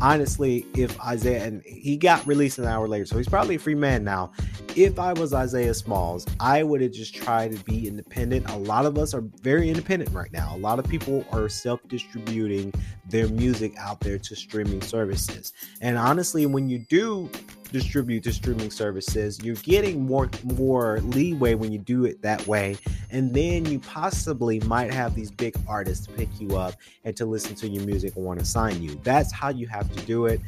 Honestly, 0.00 0.66
if 0.74 1.00
Isaiah 1.00 1.44
and 1.44 1.62
he 1.62 1.96
got 1.96 2.26
released 2.26 2.58
an 2.58 2.66
hour 2.66 2.86
later, 2.86 3.06
so 3.06 3.16
he's 3.16 3.28
probably 3.28 3.54
a 3.54 3.58
free 3.58 3.74
man 3.74 4.04
now. 4.04 4.30
If 4.74 4.98
I 4.98 5.14
was 5.14 5.32
Isaiah 5.32 5.72
Smalls, 5.72 6.26
I 6.38 6.62
would 6.62 6.82
have 6.82 6.92
just 6.92 7.14
tried 7.14 7.56
to 7.56 7.64
be 7.64 7.88
independent. 7.88 8.50
A 8.50 8.56
lot 8.58 8.84
of 8.84 8.98
us 8.98 9.14
are 9.14 9.22
very 9.40 9.70
independent 9.70 10.12
right 10.12 10.30
now. 10.32 10.54
A 10.54 10.58
lot 10.58 10.78
of 10.78 10.86
people 10.86 11.24
are 11.32 11.48
self-distributing 11.48 12.74
their 13.08 13.28
music 13.28 13.72
out 13.78 14.00
there 14.00 14.18
to 14.18 14.36
streaming 14.36 14.82
services. 14.82 15.54
And 15.80 15.96
honestly, 15.96 16.44
when 16.44 16.68
you 16.68 16.78
do 16.78 17.30
distribute 17.72 18.22
to 18.24 18.32
streaming 18.32 18.70
services, 18.70 19.42
you're 19.42 19.56
getting 19.56 20.06
more 20.06 20.30
more 20.44 21.00
leeway 21.00 21.54
when 21.54 21.72
you 21.72 21.78
do 21.78 22.04
it 22.04 22.22
that 22.22 22.46
way. 22.46 22.76
And 23.10 23.34
then 23.34 23.64
you 23.66 23.78
possibly 23.80 24.60
might 24.60 24.92
have 24.92 25.14
these 25.14 25.30
big 25.30 25.56
artists 25.68 26.06
pick 26.06 26.28
you 26.40 26.56
up 26.56 26.74
and 27.04 27.16
to 27.16 27.26
listen 27.26 27.54
to 27.56 27.68
your 27.68 27.84
music 27.84 28.16
and 28.16 28.24
want 28.24 28.40
to 28.40 28.46
sign 28.46 28.82
you. 28.82 29.00
That's 29.02 29.32
how 29.32 29.48
you 29.50 29.66
have 29.66 29.90
to 29.92 30.00
do 30.06 30.26
it 30.26 30.40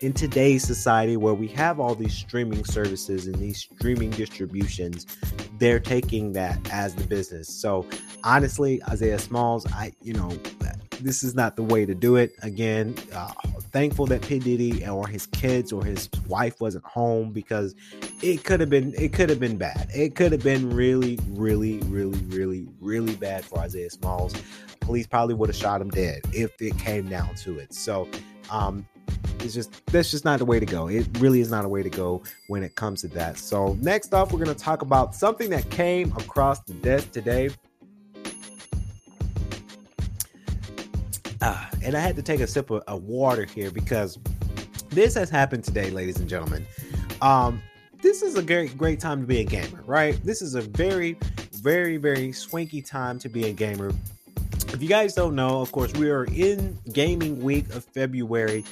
in 0.00 0.12
today's 0.12 0.62
society 0.62 1.16
where 1.16 1.32
we 1.32 1.48
have 1.48 1.80
all 1.80 1.94
these 1.94 2.12
streaming 2.12 2.62
services 2.64 3.26
and 3.26 3.36
these 3.36 3.58
streaming 3.58 4.10
distributions, 4.10 5.06
they're 5.58 5.80
taking 5.80 6.32
that 6.32 6.58
as 6.70 6.94
the 6.94 7.04
business. 7.04 7.48
So 7.48 7.86
honestly, 8.22 8.82
Isaiah 8.84 9.18
Smalls, 9.18 9.66
I 9.72 9.92
you 10.02 10.12
know, 10.12 10.30
this 11.00 11.22
is 11.22 11.34
not 11.34 11.56
the 11.56 11.62
way 11.62 11.86
to 11.86 11.94
do 11.94 12.16
it. 12.16 12.32
Again, 12.42 12.94
uh, 13.14 13.32
thankful 13.74 14.06
that 14.06 14.22
P 14.22 14.38
Diddy 14.38 14.86
or 14.86 15.08
his 15.08 15.26
kids 15.26 15.72
or 15.72 15.84
his 15.84 16.08
wife 16.28 16.60
wasn't 16.60 16.84
home 16.84 17.32
because 17.32 17.74
it 18.22 18.44
could 18.44 18.60
have 18.60 18.70
been 18.70 18.94
it 18.96 19.12
could 19.12 19.28
have 19.28 19.40
been 19.40 19.56
bad. 19.56 19.88
It 19.92 20.14
could 20.14 20.30
have 20.30 20.44
been 20.44 20.70
really, 20.70 21.18
really, 21.30 21.78
really, 21.80 22.20
really, 22.28 22.68
really 22.80 23.16
bad 23.16 23.44
for 23.44 23.58
Isaiah 23.58 23.90
Smalls. 23.90 24.32
Police 24.78 25.08
probably 25.08 25.34
would 25.34 25.48
have 25.48 25.56
shot 25.56 25.80
him 25.80 25.90
dead 25.90 26.22
if 26.32 26.52
it 26.62 26.78
came 26.78 27.08
down 27.08 27.34
to 27.36 27.58
it. 27.58 27.74
So, 27.74 28.08
um, 28.48 28.86
it's 29.40 29.54
just 29.54 29.84
that's 29.86 30.12
just 30.12 30.24
not 30.24 30.38
the 30.38 30.44
way 30.44 30.60
to 30.60 30.66
go. 30.66 30.86
It 30.86 31.08
really 31.18 31.40
is 31.40 31.50
not 31.50 31.64
a 31.64 31.68
way 31.68 31.82
to 31.82 31.90
go 31.90 32.22
when 32.46 32.62
it 32.62 32.76
comes 32.76 33.00
to 33.00 33.08
that. 33.08 33.38
So 33.38 33.76
next 33.80 34.14
off, 34.14 34.32
we're 34.32 34.44
to 34.44 34.54
talk 34.54 34.82
about 34.82 35.16
something 35.16 35.50
that 35.50 35.68
came 35.70 36.12
across 36.12 36.60
the 36.60 36.74
desk 36.74 37.10
today. 37.10 37.50
And 41.84 41.96
I 41.96 42.00
had 42.00 42.16
to 42.16 42.22
take 42.22 42.40
a 42.40 42.46
sip 42.46 42.70
of, 42.70 42.82
of, 42.88 43.04
water 43.04 43.44
here 43.44 43.70
because 43.70 44.18
this 44.88 45.14
has 45.14 45.28
happened 45.28 45.64
today, 45.64 45.90
ladies 45.90 46.18
and 46.18 46.28
gentlemen. 46.28 46.66
Um, 47.20 47.62
this 48.02 48.22
is 48.22 48.36
a 48.36 48.42
great, 48.42 48.76
great 48.76 49.00
time 49.00 49.20
to 49.20 49.26
be 49.26 49.40
a 49.40 49.44
gamer, 49.44 49.82
right? 49.86 50.18
This 50.24 50.42
is 50.42 50.54
a 50.54 50.62
very, 50.62 51.16
very, 51.54 51.96
very 51.98 52.32
swanky 52.32 52.82
time 52.82 53.18
to 53.20 53.28
be 53.28 53.46
a 53.46 53.52
gamer. 53.52 53.92
If 54.72 54.82
you 54.82 54.88
guys 54.88 55.14
don't 55.14 55.34
know, 55.34 55.60
of 55.60 55.72
course, 55.72 55.92
we 55.92 56.10
are 56.10 56.24
in 56.24 56.78
gaming 56.92 57.42
week 57.42 57.72
of 57.74 57.84
February. 57.84 58.64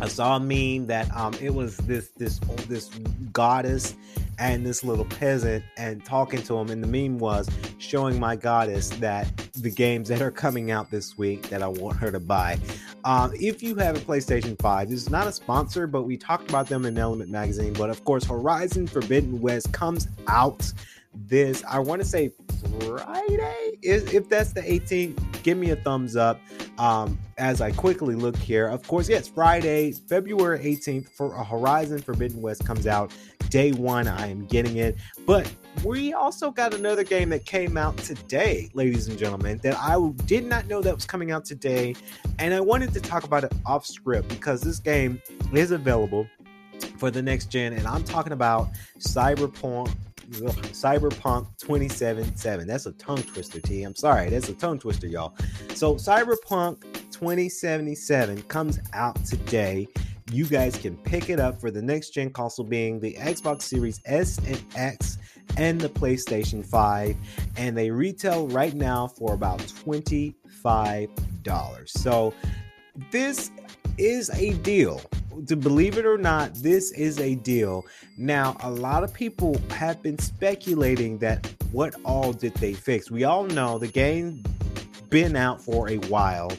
I 0.00 0.08
saw 0.08 0.36
a 0.36 0.40
meme 0.40 0.86
that 0.88 1.14
um, 1.16 1.34
it 1.40 1.54
was 1.54 1.76
this 1.78 2.08
this 2.10 2.38
this 2.68 2.88
goddess 3.32 3.94
and 4.38 4.66
this 4.66 4.84
little 4.84 5.04
peasant 5.04 5.64
and 5.76 6.04
talking 6.04 6.42
to 6.42 6.56
him 6.56 6.70
and 6.70 6.82
the 6.82 6.86
meme 6.86 7.18
was 7.18 7.48
showing 7.78 8.18
my 8.18 8.36
goddess 8.36 8.90
that 8.90 9.36
the 9.54 9.70
games 9.70 10.08
that 10.08 10.20
are 10.20 10.30
coming 10.30 10.70
out 10.70 10.90
this 10.90 11.16
week 11.16 11.48
that 11.48 11.62
I 11.62 11.68
want 11.68 11.96
her 11.98 12.10
to 12.10 12.20
buy. 12.20 12.58
Um, 13.04 13.32
if 13.34 13.62
you 13.62 13.74
have 13.76 13.96
a 13.96 14.00
PlayStation 14.00 14.60
5, 14.60 14.90
this 14.90 15.02
is 15.02 15.10
not 15.10 15.26
a 15.26 15.32
sponsor, 15.32 15.86
but 15.86 16.02
we 16.02 16.16
talked 16.16 16.48
about 16.48 16.68
them 16.68 16.84
in 16.84 16.98
Element 16.98 17.30
Magazine. 17.30 17.72
But 17.72 17.90
of 17.90 18.04
course, 18.04 18.24
Horizon 18.24 18.86
Forbidden 18.86 19.40
West 19.40 19.72
comes 19.72 20.08
out 20.28 20.72
this, 21.24 21.64
I 21.68 21.78
want 21.78 22.02
to 22.02 22.06
say 22.06 22.32
Friday. 22.80 23.78
if, 23.82 24.12
if 24.12 24.28
that's 24.28 24.52
the 24.52 24.60
18th, 24.60 25.42
give 25.42 25.56
me 25.56 25.70
a 25.70 25.76
thumbs 25.76 26.16
up. 26.16 26.40
Um, 26.78 27.18
as 27.38 27.60
I 27.60 27.72
quickly 27.72 28.14
look 28.14 28.36
here, 28.36 28.66
of 28.66 28.86
course, 28.86 29.08
yes, 29.08 29.28
Friday, 29.28 29.92
February 29.92 30.58
18th 30.58 31.08
for 31.08 31.30
Horizon 31.32 32.00
Forbidden 32.00 32.42
West 32.42 32.66
comes 32.66 32.86
out. 32.86 33.12
Day 33.56 33.72
one, 33.72 34.06
I 34.06 34.26
am 34.26 34.44
getting 34.44 34.76
it. 34.76 34.96
But 35.24 35.50
we 35.82 36.12
also 36.12 36.50
got 36.50 36.74
another 36.74 37.02
game 37.02 37.30
that 37.30 37.46
came 37.46 37.78
out 37.78 37.96
today, 37.96 38.68
ladies 38.74 39.08
and 39.08 39.16
gentlemen, 39.16 39.60
that 39.62 39.78
I 39.78 39.96
did 40.26 40.44
not 40.44 40.66
know 40.66 40.82
that 40.82 40.94
was 40.94 41.06
coming 41.06 41.30
out 41.30 41.46
today. 41.46 41.96
And 42.38 42.52
I 42.52 42.60
wanted 42.60 42.92
to 42.92 43.00
talk 43.00 43.24
about 43.24 43.44
it 43.44 43.54
off 43.64 43.86
script 43.86 44.28
because 44.28 44.60
this 44.60 44.78
game 44.78 45.22
is 45.54 45.70
available 45.70 46.26
for 46.98 47.10
the 47.10 47.22
next 47.22 47.46
gen. 47.46 47.72
And 47.72 47.86
I'm 47.86 48.04
talking 48.04 48.34
about 48.34 48.68
Cyberpunk 48.98 49.90
Cyberpunk 50.28 51.46
2077. 51.56 52.66
That's 52.66 52.84
a 52.84 52.92
tongue 52.92 53.22
twister, 53.22 53.60
T. 53.60 53.84
I'm 53.84 53.94
sorry. 53.94 54.28
That's 54.28 54.50
a 54.50 54.54
tongue 54.54 54.78
twister, 54.78 55.06
y'all. 55.06 55.34
So, 55.74 55.94
Cyberpunk 55.94 56.82
2077 57.10 58.42
comes 58.42 58.80
out 58.92 59.24
today. 59.24 59.88
You 60.30 60.46
guys 60.46 60.76
can 60.76 60.96
pick 60.96 61.30
it 61.30 61.38
up 61.38 61.60
for 61.60 61.70
the 61.70 61.82
next 61.82 62.10
gen 62.10 62.30
console 62.30 62.66
being 62.66 63.00
the 63.00 63.14
Xbox 63.14 63.62
Series 63.62 64.00
S 64.06 64.38
and 64.46 64.62
X 64.74 65.18
and 65.56 65.80
the 65.80 65.88
PlayStation 65.88 66.64
5. 66.64 67.16
And 67.56 67.76
they 67.76 67.90
retail 67.90 68.48
right 68.48 68.74
now 68.74 69.06
for 69.06 69.34
about 69.34 69.60
$25. 69.60 71.88
So, 71.88 72.34
this 73.10 73.50
is 73.98 74.30
a 74.30 74.54
deal 74.54 75.02
to 75.46 75.56
believe 75.56 75.98
it 75.98 76.06
or 76.06 76.18
not, 76.18 76.54
this 76.54 76.92
is 76.92 77.20
a 77.20 77.34
deal. 77.34 77.84
Now, 78.16 78.56
a 78.60 78.70
lot 78.70 79.04
of 79.04 79.12
people 79.12 79.60
have 79.70 80.02
been 80.02 80.18
speculating 80.18 81.18
that 81.18 81.46
what 81.72 81.94
all 82.04 82.32
did 82.32 82.54
they 82.54 82.72
fix? 82.72 83.10
We 83.10 83.24
all 83.24 83.44
know 83.44 83.78
the 83.78 83.88
game 83.88 84.42
been 85.10 85.36
out 85.36 85.60
for 85.60 85.88
a 85.88 85.96
while, 86.08 86.50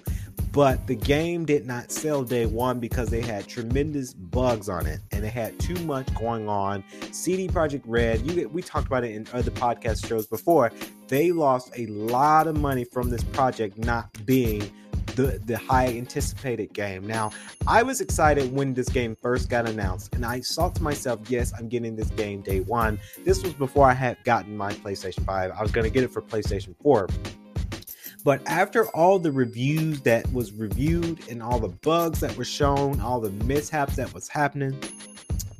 but 0.51 0.85
the 0.87 0.95
game 0.95 1.45
did 1.45 1.65
not 1.65 1.91
sell 1.91 2.23
day 2.23 2.45
one 2.45 2.79
because 2.79 3.09
they 3.09 3.21
had 3.21 3.47
tremendous 3.47 4.13
bugs 4.13 4.69
on 4.69 4.85
it 4.85 4.99
and 5.11 5.25
it 5.25 5.33
had 5.33 5.59
too 5.59 5.75
much 5.85 6.13
going 6.15 6.49
on. 6.49 6.83
CD 7.11 7.47
Projekt 7.47 7.83
Red, 7.85 8.21
you 8.21 8.33
get—we 8.33 8.61
talked 8.61 8.87
about 8.87 9.03
it 9.03 9.15
in 9.15 9.27
other 9.33 9.51
podcast 9.51 10.07
shows 10.07 10.25
before. 10.25 10.71
They 11.07 11.31
lost 11.31 11.71
a 11.77 11.85
lot 11.87 12.47
of 12.47 12.57
money 12.57 12.83
from 12.83 13.09
this 13.09 13.23
project 13.23 13.77
not 13.77 14.25
being 14.25 14.71
the 15.17 15.41
the 15.45 15.57
high 15.57 15.87
anticipated 15.87 16.73
game. 16.73 17.05
Now, 17.05 17.31
I 17.65 17.83
was 17.83 17.99
excited 18.01 18.53
when 18.53 18.73
this 18.73 18.87
game 18.87 19.17
first 19.21 19.49
got 19.49 19.67
announced, 19.67 20.13
and 20.13 20.25
I 20.25 20.41
thought 20.41 20.75
to 20.75 20.83
myself, 20.83 21.19
"Yes, 21.29 21.51
I'm 21.57 21.67
getting 21.67 21.95
this 21.95 22.09
game 22.11 22.41
day 22.41 22.61
one." 22.61 22.99
This 23.25 23.43
was 23.43 23.53
before 23.53 23.89
I 23.89 23.93
had 23.93 24.23
gotten 24.23 24.55
my 24.55 24.73
PlayStation 24.73 25.25
Five. 25.25 25.51
I 25.51 25.61
was 25.61 25.71
going 25.71 25.85
to 25.85 25.91
get 25.91 26.03
it 26.03 26.11
for 26.11 26.21
PlayStation 26.21 26.75
Four. 26.81 27.09
But 28.27 28.45
after 28.45 28.89
all 28.89 29.19
the 29.19 29.31
reviews 29.31 30.01
that 30.01 30.29
was 30.33 30.51
reviewed 30.51 31.25
and 31.29 31.41
all 31.41 31.61
the 31.61 31.69
bugs 31.69 32.19
that 32.19 32.35
were 32.35 32.43
shown, 32.43 32.99
all 32.99 33.21
the 33.21 33.29
mishaps 33.45 33.95
that 33.95 34.13
was 34.13 34.27
happening, 34.27 34.77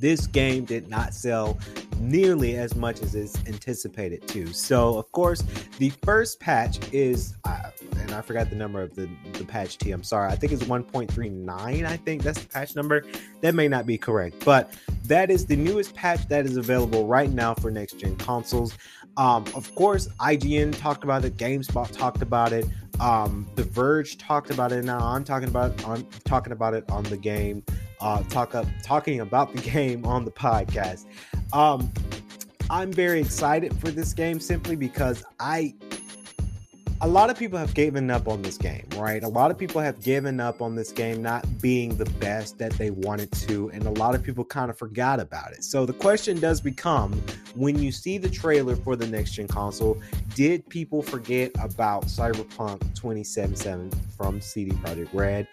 this 0.00 0.26
game 0.26 0.66
did 0.66 0.86
not 0.86 1.14
sell 1.14 1.58
nearly 1.98 2.58
as 2.58 2.76
much 2.76 3.00
as 3.00 3.14
it's 3.14 3.38
anticipated 3.46 4.28
to. 4.28 4.52
So, 4.52 4.98
of 4.98 5.10
course, 5.12 5.42
the 5.78 5.88
first 6.04 6.40
patch 6.40 6.78
is, 6.92 7.38
uh, 7.46 7.70
and 8.00 8.12
I 8.12 8.20
forgot 8.20 8.50
the 8.50 8.56
number 8.56 8.82
of 8.82 8.94
the, 8.94 9.08
the 9.32 9.46
patch 9.46 9.78
T. 9.78 9.90
I'm 9.90 10.02
sorry. 10.02 10.30
I 10.30 10.36
think 10.36 10.52
it's 10.52 10.64
1.39. 10.64 11.48
I 11.86 11.96
think 11.96 12.22
that's 12.22 12.42
the 12.42 12.48
patch 12.48 12.76
number. 12.76 13.02
That 13.40 13.54
may 13.54 13.68
not 13.68 13.86
be 13.86 13.96
correct, 13.96 14.44
but 14.44 14.74
that 15.04 15.30
is 15.30 15.46
the 15.46 15.56
newest 15.56 15.94
patch 15.94 16.28
that 16.28 16.44
is 16.44 16.58
available 16.58 17.06
right 17.06 17.30
now 17.30 17.54
for 17.54 17.70
next 17.70 17.94
gen 17.94 18.16
consoles. 18.16 18.76
Um, 19.18 19.44
of 19.54 19.74
course, 19.74 20.08
IGN 20.20 20.78
talked 20.78 21.04
about 21.04 21.24
it, 21.24 21.36
GameSpot 21.36 21.90
talked 21.90 22.22
about 22.22 22.52
it, 22.52 22.66
um, 23.00 23.46
The 23.56 23.64
Verge 23.64 24.16
talked 24.16 24.50
about 24.50 24.72
it. 24.72 24.84
Now 24.84 25.00
I'm 25.00 25.24
talking 25.24 25.48
about 25.48 25.84
I'm 25.86 26.06
talking 26.24 26.52
about 26.52 26.72
it 26.72 26.90
on 26.90 27.02
the 27.04 27.16
game 27.16 27.62
uh, 28.00 28.22
talk 28.24 28.54
up 28.54 28.66
talking 28.82 29.20
about 29.20 29.54
the 29.54 29.62
game 29.70 30.04
on 30.04 30.24
the 30.24 30.30
podcast. 30.30 31.06
Um, 31.52 31.92
I'm 32.70 32.92
very 32.92 33.20
excited 33.20 33.74
for 33.78 33.90
this 33.90 34.12
game 34.12 34.40
simply 34.40 34.76
because 34.76 35.24
I 35.40 35.74
a 37.00 37.06
lot 37.06 37.30
of 37.30 37.38
people 37.38 37.58
have 37.58 37.74
given 37.74 38.10
up 38.10 38.26
on 38.26 38.42
this 38.42 38.56
game, 38.56 38.84
right? 38.96 39.22
A 39.22 39.28
lot 39.28 39.52
of 39.52 39.58
people 39.58 39.80
have 39.80 40.02
given 40.02 40.40
up 40.40 40.60
on 40.60 40.74
this 40.74 40.90
game 40.90 41.22
not 41.22 41.46
being 41.60 41.96
the 41.96 42.04
best 42.04 42.58
that 42.58 42.72
they 42.72 42.90
wanted 42.90 43.30
to, 43.32 43.70
and 43.70 43.84
a 43.84 43.90
lot 43.90 44.16
of 44.16 44.22
people 44.22 44.44
kind 44.44 44.68
of 44.68 44.76
forgot 44.76 45.20
about 45.20 45.52
it. 45.52 45.62
So 45.62 45.86
the 45.86 45.92
question 45.92 46.40
does 46.40 46.60
become 46.60 47.12
when 47.54 47.80
you 47.80 47.92
see 47.92 48.18
the 48.18 48.28
trailer 48.28 48.74
for 48.74 48.96
the 48.96 49.06
next 49.06 49.32
gen 49.32 49.46
console, 49.46 50.00
did 50.34 50.68
people 50.68 51.00
forget 51.02 51.52
about 51.60 52.06
Cyberpunk 52.06 52.80
2077 52.94 53.90
from 54.16 54.40
CD 54.40 54.72
Projekt 54.72 55.10
Red? 55.12 55.46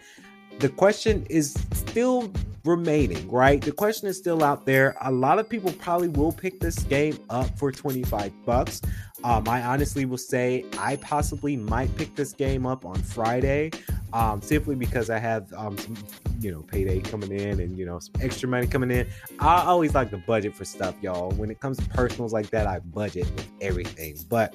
The 0.58 0.68
question 0.70 1.26
is 1.28 1.54
still 1.72 2.32
remaining, 2.64 3.30
right? 3.30 3.62
The 3.62 3.72
question 3.72 4.08
is 4.08 4.16
still 4.18 4.42
out 4.42 4.66
there. 4.66 4.96
A 5.02 5.12
lot 5.12 5.38
of 5.38 5.48
people 5.48 5.72
probably 5.72 6.08
will 6.08 6.32
pick 6.32 6.60
this 6.60 6.78
game 6.80 7.18
up 7.30 7.56
for 7.58 7.70
25 7.70 8.32
bucks. 8.44 8.82
Um, 9.24 9.48
I 9.48 9.62
honestly 9.62 10.04
will 10.04 10.18
say 10.18 10.64
I 10.78 10.96
possibly 10.96 11.56
might 11.56 11.94
pick 11.96 12.14
this 12.14 12.32
game 12.32 12.66
up 12.66 12.84
on 12.84 12.96
Friday, 12.96 13.70
um, 14.12 14.40
simply 14.42 14.74
because 14.74 15.10
I 15.10 15.18
have 15.18 15.52
um, 15.54 15.76
some, 15.78 15.96
you 16.40 16.52
know, 16.52 16.62
payday 16.62 17.00
coming 17.00 17.32
in 17.32 17.60
and 17.60 17.76
you 17.78 17.86
know 17.86 17.98
some 17.98 18.14
extra 18.20 18.48
money 18.48 18.66
coming 18.66 18.90
in. 18.90 19.06
I 19.38 19.64
always 19.64 19.94
like 19.94 20.10
to 20.10 20.18
budget 20.18 20.54
for 20.54 20.64
stuff, 20.64 20.94
y'all. 21.00 21.30
When 21.32 21.50
it 21.50 21.60
comes 21.60 21.78
to 21.78 21.88
personals 21.88 22.32
like 22.32 22.50
that, 22.50 22.66
I 22.66 22.80
budget 22.80 23.24
with 23.34 23.48
everything, 23.60 24.16
but 24.28 24.54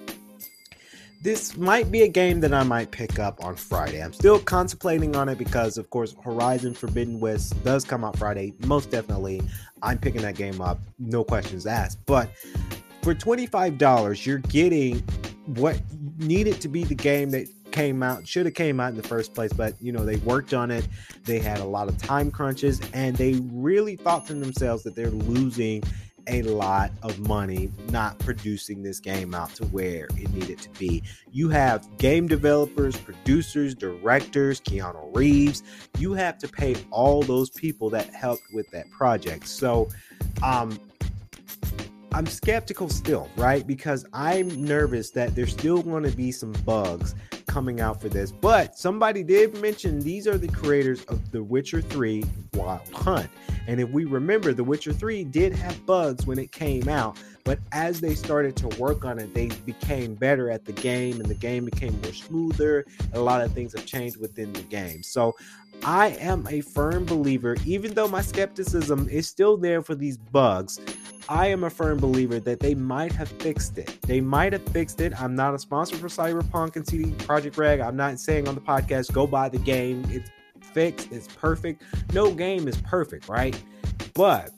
this 1.21 1.55
might 1.55 1.91
be 1.91 2.01
a 2.01 2.07
game 2.07 2.39
that 2.41 2.53
I 2.53 2.63
might 2.63 2.89
pick 2.89 3.19
up 3.19 3.43
on 3.43 3.55
Friday. 3.55 4.01
I'm 4.01 4.13
still 4.13 4.39
contemplating 4.39 5.15
on 5.15 5.29
it 5.29 5.37
because, 5.37 5.77
of 5.77 5.89
course, 5.91 6.15
Horizon 6.23 6.73
Forbidden 6.73 7.19
West 7.19 7.63
does 7.63 7.85
come 7.85 8.03
out 8.03 8.17
Friday. 8.17 8.53
Most 8.65 8.89
definitely, 8.89 9.41
I'm 9.83 9.99
picking 9.99 10.23
that 10.23 10.35
game 10.35 10.61
up, 10.61 10.79
no 10.97 11.23
questions 11.23 11.67
asked. 11.67 12.03
But 12.07 12.31
for 13.03 13.13
$25, 13.13 14.25
you're 14.25 14.39
getting 14.39 15.03
what 15.45 15.79
needed 16.17 16.59
to 16.61 16.67
be 16.67 16.83
the 16.83 16.95
game 16.95 17.29
that 17.31 17.47
came 17.71 18.03
out 18.03 18.27
should 18.27 18.45
have 18.45 18.55
came 18.55 18.81
out 18.81 18.89
in 18.89 18.97
the 18.97 19.07
first 19.07 19.33
place 19.33 19.53
but 19.53 19.73
you 19.81 19.93
know 19.93 20.03
they 20.03 20.17
worked 20.17 20.53
on 20.53 20.69
it 20.69 20.85
they 21.23 21.39
had 21.39 21.59
a 21.59 21.63
lot 21.63 21.87
of 21.87 21.97
time 21.97 22.29
crunches 22.29 22.81
and 22.93 23.15
they 23.15 23.35
really 23.53 23.95
thought 23.95 24.27
to 24.27 24.33
themselves 24.33 24.83
that 24.83 24.93
they're 24.93 25.09
losing 25.09 25.81
a 26.27 26.41
lot 26.43 26.91
of 27.03 27.19
money 27.19 27.71
not 27.89 28.17
producing 28.19 28.83
this 28.83 28.99
game 28.99 29.33
out 29.33 29.53
to 29.55 29.65
where 29.65 30.05
it 30.17 30.33
needed 30.33 30.59
to 30.59 30.69
be. 30.71 31.03
You 31.31 31.49
have 31.49 31.87
game 31.97 32.27
developers, 32.27 32.97
producers, 32.97 33.75
directors, 33.75 34.61
Keanu 34.61 35.15
Reeves. 35.15 35.63
You 35.97 36.13
have 36.13 36.37
to 36.39 36.47
pay 36.47 36.75
all 36.91 37.23
those 37.23 37.49
people 37.49 37.89
that 37.91 38.13
helped 38.13 38.43
with 38.53 38.69
that 38.71 38.89
project. 38.91 39.47
So, 39.47 39.89
um, 40.43 40.79
I'm 42.13 42.25
skeptical 42.25 42.89
still, 42.89 43.29
right? 43.37 43.65
Because 43.65 44.05
I'm 44.11 44.65
nervous 44.65 45.11
that 45.11 45.33
there's 45.33 45.53
still 45.53 45.81
going 45.81 46.03
to 46.03 46.11
be 46.11 46.31
some 46.31 46.51
bugs 46.65 47.15
coming 47.51 47.81
out 47.81 47.99
for 47.99 48.07
this. 48.07 48.31
But 48.31 48.77
somebody 48.77 49.23
did 49.23 49.59
mention 49.61 49.99
these 49.99 50.25
are 50.25 50.37
the 50.37 50.47
creators 50.47 51.03
of 51.05 51.31
The 51.31 51.43
Witcher 51.43 51.81
3 51.81 52.23
Wild 52.53 52.87
Hunt. 52.93 53.29
And 53.67 53.81
if 53.81 53.89
we 53.89 54.05
remember, 54.05 54.53
The 54.53 54.63
Witcher 54.63 54.93
3 54.93 55.25
did 55.25 55.53
have 55.53 55.85
bugs 55.85 56.25
when 56.25 56.39
it 56.39 56.53
came 56.53 56.87
out, 56.87 57.17
but 57.43 57.59
as 57.73 57.99
they 57.99 58.15
started 58.15 58.55
to 58.57 58.69
work 58.79 59.03
on 59.03 59.19
it, 59.19 59.33
they 59.33 59.47
became 59.65 60.15
better 60.15 60.49
at 60.49 60.63
the 60.63 60.71
game 60.71 61.19
and 61.19 61.25
the 61.25 61.35
game 61.35 61.65
became 61.65 61.99
more 62.01 62.13
smoother. 62.13 62.85
A 63.13 63.19
lot 63.19 63.41
of 63.41 63.51
things 63.51 63.73
have 63.73 63.85
changed 63.85 64.15
within 64.15 64.53
the 64.53 64.61
game. 64.61 65.03
So 65.03 65.35
I 65.83 66.09
am 66.19 66.47
a 66.49 66.61
firm 66.61 67.05
believer, 67.05 67.57
even 67.65 67.93
though 67.93 68.07
my 68.07 68.21
skepticism 68.21 69.09
is 69.09 69.27
still 69.27 69.57
there 69.57 69.81
for 69.81 69.95
these 69.95 70.17
bugs. 70.17 70.79
I 71.31 71.47
am 71.47 71.63
a 71.63 71.69
firm 71.69 71.97
believer 71.97 72.41
that 72.41 72.59
they 72.59 72.75
might 72.75 73.13
have 73.13 73.29
fixed 73.29 73.77
it. 73.77 74.01
They 74.01 74.19
might 74.19 74.51
have 74.51 74.63
fixed 74.63 74.99
it. 74.99 75.17
I'm 75.17 75.33
not 75.33 75.53
a 75.53 75.59
sponsor 75.59 75.95
for 75.95 76.09
Cyberpunk 76.09 76.75
and 76.75 76.85
CD 76.85 77.11
Projekt 77.11 77.55
Red. 77.55 77.79
I'm 77.79 77.95
not 77.95 78.19
saying 78.19 78.49
on 78.49 78.55
the 78.55 78.59
podcast 78.59 79.13
go 79.13 79.25
buy 79.25 79.47
the 79.47 79.57
game. 79.57 80.03
It's 80.09 80.29
fixed. 80.73 81.09
It's 81.09 81.27
perfect. 81.27 81.83
No 82.11 82.33
game 82.33 82.67
is 82.67 82.75
perfect, 82.81 83.29
right? 83.29 83.57
But 84.13 84.51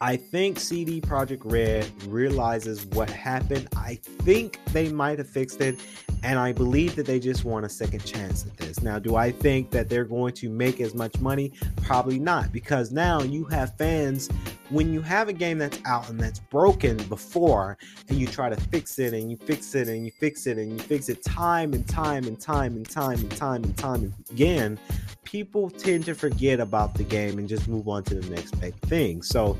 I 0.00 0.14
think 0.14 0.60
CD 0.60 1.00
Projekt 1.00 1.42
Red 1.44 1.90
realizes 2.04 2.86
what 2.86 3.10
happened. 3.10 3.66
I 3.76 3.96
think 4.20 4.60
they 4.66 4.88
might 4.92 5.18
have 5.18 5.28
fixed 5.28 5.60
it, 5.60 5.80
and 6.22 6.38
I 6.38 6.52
believe 6.52 6.94
that 6.96 7.06
they 7.06 7.18
just 7.18 7.44
want 7.44 7.66
a 7.66 7.68
second 7.68 8.04
chance 8.04 8.46
at 8.46 8.56
this. 8.56 8.80
Now, 8.82 8.98
do 8.98 9.16
I 9.16 9.32
think 9.32 9.70
that 9.70 9.88
they're 9.88 10.04
going 10.04 10.34
to 10.34 10.48
make 10.48 10.80
as 10.80 10.94
much 10.94 11.18
money? 11.20 11.52
Probably 11.82 12.18
not, 12.18 12.52
because 12.52 12.92
now 12.92 13.22
you 13.22 13.44
have 13.46 13.76
fans. 13.76 14.28
When 14.70 14.92
you 14.92 15.02
have 15.02 15.28
a 15.28 15.32
game 15.32 15.58
that's 15.58 15.78
out 15.84 16.08
and 16.08 16.18
that's 16.18 16.38
broken 16.38 16.96
before, 17.04 17.76
and 18.08 18.18
you 18.18 18.26
try 18.26 18.48
to 18.48 18.56
fix 18.56 18.98
it, 18.98 19.12
and 19.14 19.30
you 19.30 19.36
fix 19.36 19.74
it, 19.74 19.88
and 19.88 20.04
you 20.04 20.12
fix 20.12 20.46
it, 20.46 20.58
and 20.58 20.72
you 20.72 20.78
fix 20.78 21.08
it 21.08 21.22
time 21.24 21.72
and 21.72 21.86
time 21.88 22.24
and 22.24 22.40
time 22.40 22.76
and 22.76 22.88
time 22.88 23.18
and 23.18 23.36
time 23.36 23.64
and 23.64 23.76
time 23.76 24.14
again, 24.30 24.78
people 25.24 25.70
tend 25.70 26.04
to 26.04 26.14
forget 26.14 26.60
about 26.60 26.94
the 26.94 27.04
game 27.04 27.38
and 27.38 27.48
just 27.48 27.68
move 27.68 27.88
on 27.88 28.02
to 28.04 28.14
the 28.14 28.30
next 28.30 28.52
big 28.60 28.74
thing. 28.82 29.22
So 29.22 29.58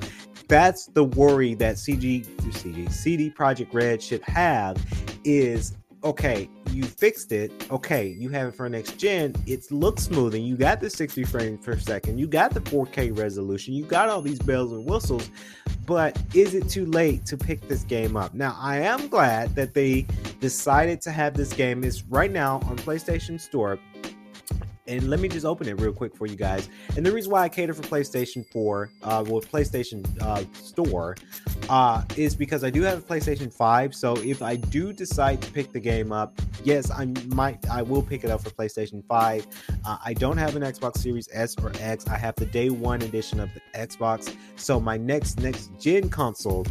that's 0.48 0.86
the 0.86 1.04
worry 1.04 1.54
that 1.54 1.76
CG, 1.76 2.26
CG 2.26 2.92
CD 2.92 3.30
Projekt 3.30 3.72
Red 3.72 4.02
should 4.02 4.22
have 4.22 4.76
is 5.24 5.74
okay, 6.04 6.48
you 6.70 6.84
fixed 6.84 7.32
it. 7.32 7.52
Okay, 7.70 8.08
you 8.08 8.28
have 8.30 8.48
it 8.48 8.54
for 8.54 8.68
next 8.68 8.98
gen. 8.98 9.34
It 9.46 9.70
looks 9.70 10.04
smooth, 10.04 10.34
and 10.34 10.46
you 10.46 10.56
got 10.56 10.80
the 10.80 10.90
60 10.90 11.24
frames 11.24 11.64
per 11.64 11.78
second. 11.78 12.18
You 12.18 12.26
got 12.26 12.54
the 12.54 12.60
4K 12.60 13.16
resolution. 13.16 13.74
You 13.74 13.84
got 13.84 14.08
all 14.08 14.22
these 14.22 14.38
bells 14.38 14.72
and 14.72 14.84
whistles. 14.84 15.30
But 15.86 16.20
is 16.34 16.54
it 16.54 16.68
too 16.68 16.86
late 16.86 17.26
to 17.26 17.36
pick 17.36 17.60
this 17.68 17.82
game 17.82 18.16
up? 18.16 18.34
Now, 18.34 18.56
I 18.58 18.78
am 18.78 19.08
glad 19.08 19.54
that 19.56 19.74
they 19.74 20.06
decided 20.40 21.00
to 21.02 21.10
have 21.10 21.34
this 21.34 21.52
game. 21.52 21.84
Is 21.84 22.04
right 22.04 22.30
now 22.30 22.56
on 22.66 22.76
PlayStation 22.76 23.40
Store 23.40 23.78
and 24.86 25.08
let 25.08 25.20
me 25.20 25.28
just 25.28 25.46
open 25.46 25.68
it 25.68 25.80
real 25.80 25.92
quick 25.92 26.16
for 26.16 26.26
you 26.26 26.36
guys. 26.36 26.68
And 26.96 27.06
the 27.06 27.12
reason 27.12 27.30
why 27.30 27.42
I 27.42 27.48
cater 27.48 27.72
for 27.72 27.82
PlayStation 27.82 28.44
4, 28.52 28.90
uh, 29.02 29.24
well, 29.26 29.40
PlayStation 29.40 30.04
uh, 30.20 30.44
Store, 30.54 31.16
uh, 31.68 32.02
is 32.16 32.34
because 32.34 32.64
I 32.64 32.70
do 32.70 32.82
have 32.82 32.98
a 32.98 33.02
PlayStation 33.02 33.52
5. 33.52 33.94
So 33.94 34.16
if 34.16 34.42
I 34.42 34.56
do 34.56 34.92
decide 34.92 35.42
to 35.42 35.50
pick 35.52 35.72
the 35.72 35.80
game 35.80 36.12
up, 36.12 36.40
yes, 36.64 36.90
I 36.90 37.06
might, 37.26 37.68
I 37.70 37.82
will 37.82 38.02
pick 38.02 38.24
it 38.24 38.30
up 38.30 38.42
for 38.42 38.50
PlayStation 38.50 39.04
5. 39.06 39.46
Uh, 39.84 39.98
I 40.04 40.14
don't 40.14 40.36
have 40.36 40.56
an 40.56 40.62
Xbox 40.62 40.98
Series 40.98 41.28
S 41.32 41.56
or 41.62 41.72
X. 41.80 42.06
I 42.08 42.16
have 42.16 42.34
the 42.36 42.46
day 42.46 42.70
one 42.70 43.02
edition 43.02 43.40
of 43.40 43.50
the 43.54 43.60
Xbox. 43.78 44.34
So 44.56 44.80
my 44.80 44.96
next 44.96 45.40
next 45.40 45.70
gen 45.78 46.08
console 46.08 46.66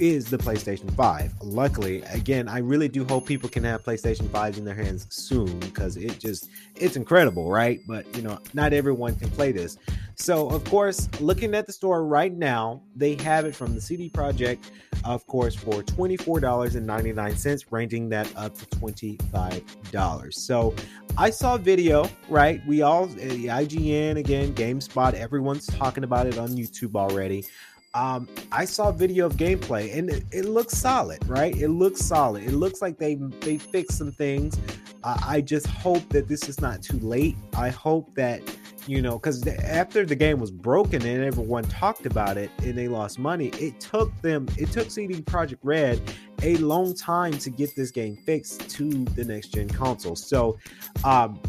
is 0.00 0.30
the 0.30 0.38
PlayStation 0.38 0.90
5. 0.94 1.34
Luckily, 1.42 2.02
again, 2.02 2.48
I 2.48 2.58
really 2.58 2.88
do 2.88 3.04
hope 3.04 3.26
people 3.26 3.48
can 3.48 3.62
have 3.64 3.84
PlayStation 3.84 4.26
5s 4.28 4.56
in 4.56 4.64
their 4.64 4.74
hands 4.74 5.06
soon 5.10 5.60
because 5.60 5.96
it 5.96 6.18
just 6.18 6.48
it's 6.74 6.96
incredible, 6.96 7.50
right? 7.50 7.80
But 7.86 8.06
you 8.16 8.22
know, 8.22 8.38
not 8.54 8.72
everyone 8.72 9.14
can 9.16 9.30
play 9.30 9.52
this. 9.52 9.76
So, 10.16 10.50
of 10.50 10.64
course, 10.64 11.08
looking 11.20 11.54
at 11.54 11.66
the 11.66 11.72
store 11.72 12.04
right 12.04 12.32
now, 12.32 12.82
they 12.94 13.14
have 13.16 13.46
it 13.46 13.54
from 13.54 13.74
the 13.74 13.80
CD 13.80 14.10
Projekt, 14.10 14.58
of 15.04 15.26
course, 15.26 15.54
for 15.54 15.82
$24.99, 15.82 17.64
ranging 17.70 18.10
that 18.10 18.30
up 18.36 18.54
to 18.58 18.66
$25. 18.66 20.34
So, 20.34 20.74
I 21.16 21.30
saw 21.30 21.56
video, 21.56 22.06
right? 22.28 22.60
We 22.66 22.82
all, 22.82 23.04
eh, 23.18 23.28
the 23.28 23.46
IGN 23.46 24.18
again, 24.18 24.52
GameSpot, 24.54 25.14
everyone's 25.14 25.66
talking 25.66 26.04
about 26.04 26.26
it 26.26 26.36
on 26.36 26.50
YouTube 26.50 26.96
already 26.96 27.46
um, 27.94 28.28
I 28.52 28.64
saw 28.64 28.92
video 28.92 29.26
of 29.26 29.34
gameplay 29.34 29.96
and 29.96 30.10
it, 30.10 30.24
it, 30.30 30.44
looks 30.44 30.76
solid, 30.76 31.26
right? 31.28 31.56
It 31.56 31.68
looks 31.68 32.00
solid. 32.00 32.44
It 32.44 32.52
looks 32.52 32.80
like 32.80 32.98
they 32.98 33.16
they 33.16 33.58
fixed 33.58 33.98
some 33.98 34.12
things. 34.12 34.58
Uh, 35.02 35.18
I 35.26 35.40
just 35.40 35.66
hope 35.66 36.08
that 36.10 36.28
this 36.28 36.48
is 36.48 36.60
not 36.60 36.82
too 36.82 36.98
late. 36.98 37.36
I 37.56 37.70
hope 37.70 38.14
that 38.14 38.42
you 38.86 39.02
know 39.02 39.18
because 39.18 39.44
after 39.46 40.06
the 40.06 40.14
game 40.14 40.38
was 40.38 40.52
broken 40.52 41.04
and 41.04 41.24
everyone 41.24 41.64
talked 41.64 42.06
about 42.06 42.36
it 42.36 42.50
and 42.58 42.78
they 42.78 42.86
lost 42.86 43.18
money, 43.18 43.48
it 43.58 43.80
took 43.80 44.16
them. 44.22 44.46
It 44.56 44.70
took 44.70 44.88
CD 44.90 45.20
Projekt 45.22 45.58
Red 45.64 46.00
a 46.42 46.56
long 46.58 46.94
time 46.94 47.32
to 47.38 47.50
get 47.50 47.74
this 47.74 47.90
game 47.90 48.16
fixed 48.24 48.70
to 48.70 49.04
the 49.04 49.24
next 49.24 49.48
gen 49.48 49.68
console. 49.68 50.14
So, 50.14 50.58
um, 51.02 51.40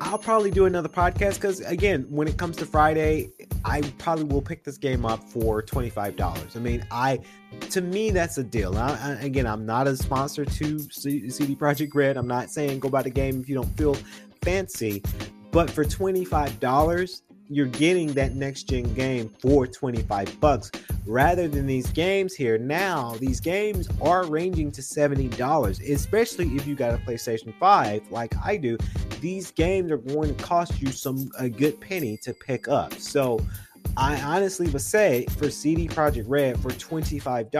I'll 0.00 0.18
probably 0.18 0.50
do 0.50 0.64
another 0.64 0.88
podcast 0.88 1.34
because 1.34 1.60
again, 1.60 2.06
when 2.08 2.26
it 2.26 2.36
comes 2.38 2.56
to 2.58 2.66
Friday, 2.66 3.30
I 3.64 3.82
probably 3.98 4.24
will 4.24 4.42
pick 4.42 4.64
this 4.64 4.78
game 4.78 5.04
up 5.04 5.22
for 5.22 5.62
twenty 5.62 5.90
five 5.90 6.16
dollars. 6.16 6.56
I 6.56 6.60
mean, 6.60 6.84
I 6.90 7.18
to 7.70 7.80
me 7.80 8.10
that's 8.10 8.38
a 8.38 8.44
deal. 8.44 8.76
I, 8.76 8.98
I, 9.02 9.10
again, 9.22 9.46
I'm 9.46 9.66
not 9.66 9.86
a 9.86 9.96
sponsor 9.96 10.44
to 10.44 10.78
CD 10.78 11.54
Projekt 11.54 11.94
Red. 11.94 12.16
I'm 12.16 12.28
not 12.28 12.50
saying 12.50 12.80
go 12.80 12.88
buy 12.88 13.02
the 13.02 13.10
game 13.10 13.40
if 13.40 13.48
you 13.48 13.54
don't 13.54 13.76
feel 13.76 13.96
fancy, 14.42 15.02
but 15.50 15.70
for 15.70 15.84
twenty 15.84 16.24
five 16.24 16.58
dollars, 16.60 17.22
you're 17.50 17.66
getting 17.66 18.12
that 18.12 18.34
next 18.36 18.62
gen 18.64 18.94
game 18.94 19.28
for 19.40 19.66
25 19.66 20.40
bucks. 20.40 20.70
Rather 21.04 21.48
than 21.48 21.66
these 21.66 21.90
games 21.90 22.34
here 22.34 22.56
now 22.56 23.16
these 23.18 23.40
games 23.40 23.88
are 24.00 24.24
ranging 24.26 24.70
to 24.70 24.80
$70 24.80 25.90
especially 25.90 26.46
if 26.54 26.66
you 26.66 26.74
got 26.74 26.94
a 26.94 26.98
playstation 26.98 27.52
5 27.58 28.10
like 28.10 28.34
i 28.44 28.56
do. 28.56 28.78
These 29.20 29.50
games 29.50 29.90
are 29.90 29.98
going 29.98 30.34
to 30.34 30.44
cost 30.44 30.80
you 30.80 30.92
some 30.92 31.30
a 31.38 31.48
good 31.48 31.80
penny 31.80 32.16
to 32.18 32.32
pick 32.32 32.68
up. 32.68 32.94
So 32.94 33.40
i 33.96 34.20
honestly 34.20 34.68
would 34.68 34.82
say 34.82 35.26
for 35.38 35.50
cd 35.50 35.88
projekt 35.88 36.26
red 36.28 36.60
for 36.60 36.70
$25 36.70 37.50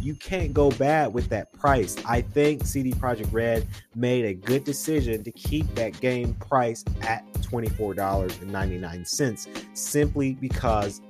you 0.00 0.14
can't 0.14 0.52
go 0.52 0.70
bad 0.70 1.12
with 1.12 1.28
that 1.28 1.52
price. 1.52 1.96
I 2.06 2.20
think 2.22 2.64
CD 2.64 2.92
Projekt 2.92 3.32
Red 3.32 3.66
made 3.94 4.24
a 4.24 4.34
good 4.34 4.64
decision 4.64 5.24
to 5.24 5.32
keep 5.32 5.72
that 5.74 5.98
game 6.00 6.34
price 6.34 6.84
at 7.02 7.24
$24.99 7.50 9.76
simply 9.76 10.34
because 10.34 11.00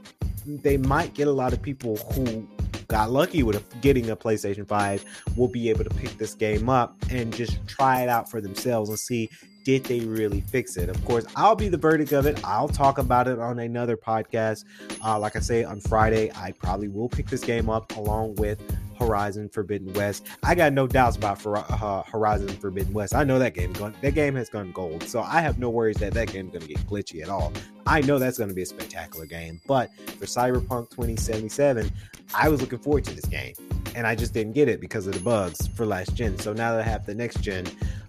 they 0.47 0.77
might 0.77 1.15
get 1.15 1.27
a 1.29 1.33
lot 1.33 1.53
of 1.53 1.61
people 1.61 1.97
who 1.97 2.47
got 2.89 3.11
lucky 3.11 3.43
with 3.43 3.63
getting 3.83 4.11
a 4.11 4.17
PlayStation 4.17 4.67
5 4.67 5.05
will 5.37 5.49
be 5.49 5.69
able 5.69 5.85
to 5.85 5.91
pick 5.91 6.17
this 6.17 6.35
game 6.35 6.71
up 6.71 6.97
and 7.11 7.35
just 7.35 7.59
try 7.67 8.03
it 8.03 8.09
out 8.09 8.31
for 8.31 8.41
themselves 8.41 8.89
and 8.89 8.99
see 8.99 9.29
did 9.65 9.85
they 9.85 10.01
really 10.01 10.41
fix 10.41 10.79
it? 10.79 10.89
Of 10.89 11.05
course, 11.05 11.27
I'll 11.37 11.55
be 11.55 11.69
the 11.69 11.77
verdict 11.77 12.13
of 12.13 12.25
it. 12.25 12.43
I'll 12.43 12.71
talk 12.71 12.97
about 12.97 13.29
it 13.29 13.39
on 13.39 13.59
another 13.59 13.99
podcast. 13.99 14.65
Uh, 15.05 15.19
like 15.19 15.37
I 15.37 15.41
say, 15.41 15.63
on 15.63 15.81
Friday, 15.81 16.33
I 16.35 16.53
probably 16.53 16.89
will 16.89 17.11
pick 17.11 17.27
this 17.27 17.45
game 17.45 17.69
up 17.69 17.95
along 17.95 18.37
with 18.37 18.63
Horizon 18.99 19.49
Forbidden 19.49 19.93
West. 19.95 20.27
I 20.43 20.55
got 20.55 20.73
no 20.73 20.87
doubts 20.87 21.17
about 21.17 21.41
for, 21.41 21.57
uh, 21.57 22.03
Horizon 22.03 22.49
Forbidden 22.49 22.93
West. 22.93 23.15
I 23.15 23.25
know 23.25 23.39
that 23.39 23.55
game 23.55 23.73
going 23.73 23.95
that 24.01 24.15
game 24.15 24.35
has 24.35 24.49
gone 24.49 24.73
gold, 24.73 25.03
so 25.05 25.21
I 25.21 25.41
have 25.41 25.59
no 25.59 25.71
worries 25.71 25.97
that 25.99 26.15
that 26.15 26.33
game's 26.33 26.53
going 26.53 26.63
to 26.63 26.69
get 26.69 26.79
glitchy 26.87 27.23
at 27.23 27.29
all. 27.29 27.53
I 27.87 28.03
know 28.03 28.19
that's 28.19 28.37
going 28.37 28.51
to 28.51 28.55
be 28.55 28.63
a 28.63 28.67
spectacular 28.67 29.27
game. 29.27 29.61
But 29.67 29.91
for 29.95 30.27
Cyberpunk 30.27 30.91
2077, 30.91 31.91
I 32.35 32.49
was 32.49 32.61
looking 32.61 32.79
forward 32.79 33.05
to 33.05 33.15
this 33.15 33.25
game, 33.25 33.55
and 33.95 34.07
I 34.07 34.15
just 34.15 34.35
didn't 34.35 34.53
get 34.53 34.69
it 34.69 34.81
because 34.81 35.07
of 35.07 35.15
the 35.15 35.21
bugs 35.21 35.69
for 35.69 35.87
last 35.87 36.15
gen. 36.15 36.39
So 36.39 36.53
now 36.53 36.73
that 36.73 36.81
I 36.81 36.89
have 36.89 37.07
the 37.07 37.15
next 37.15 37.41
gen 37.41 37.67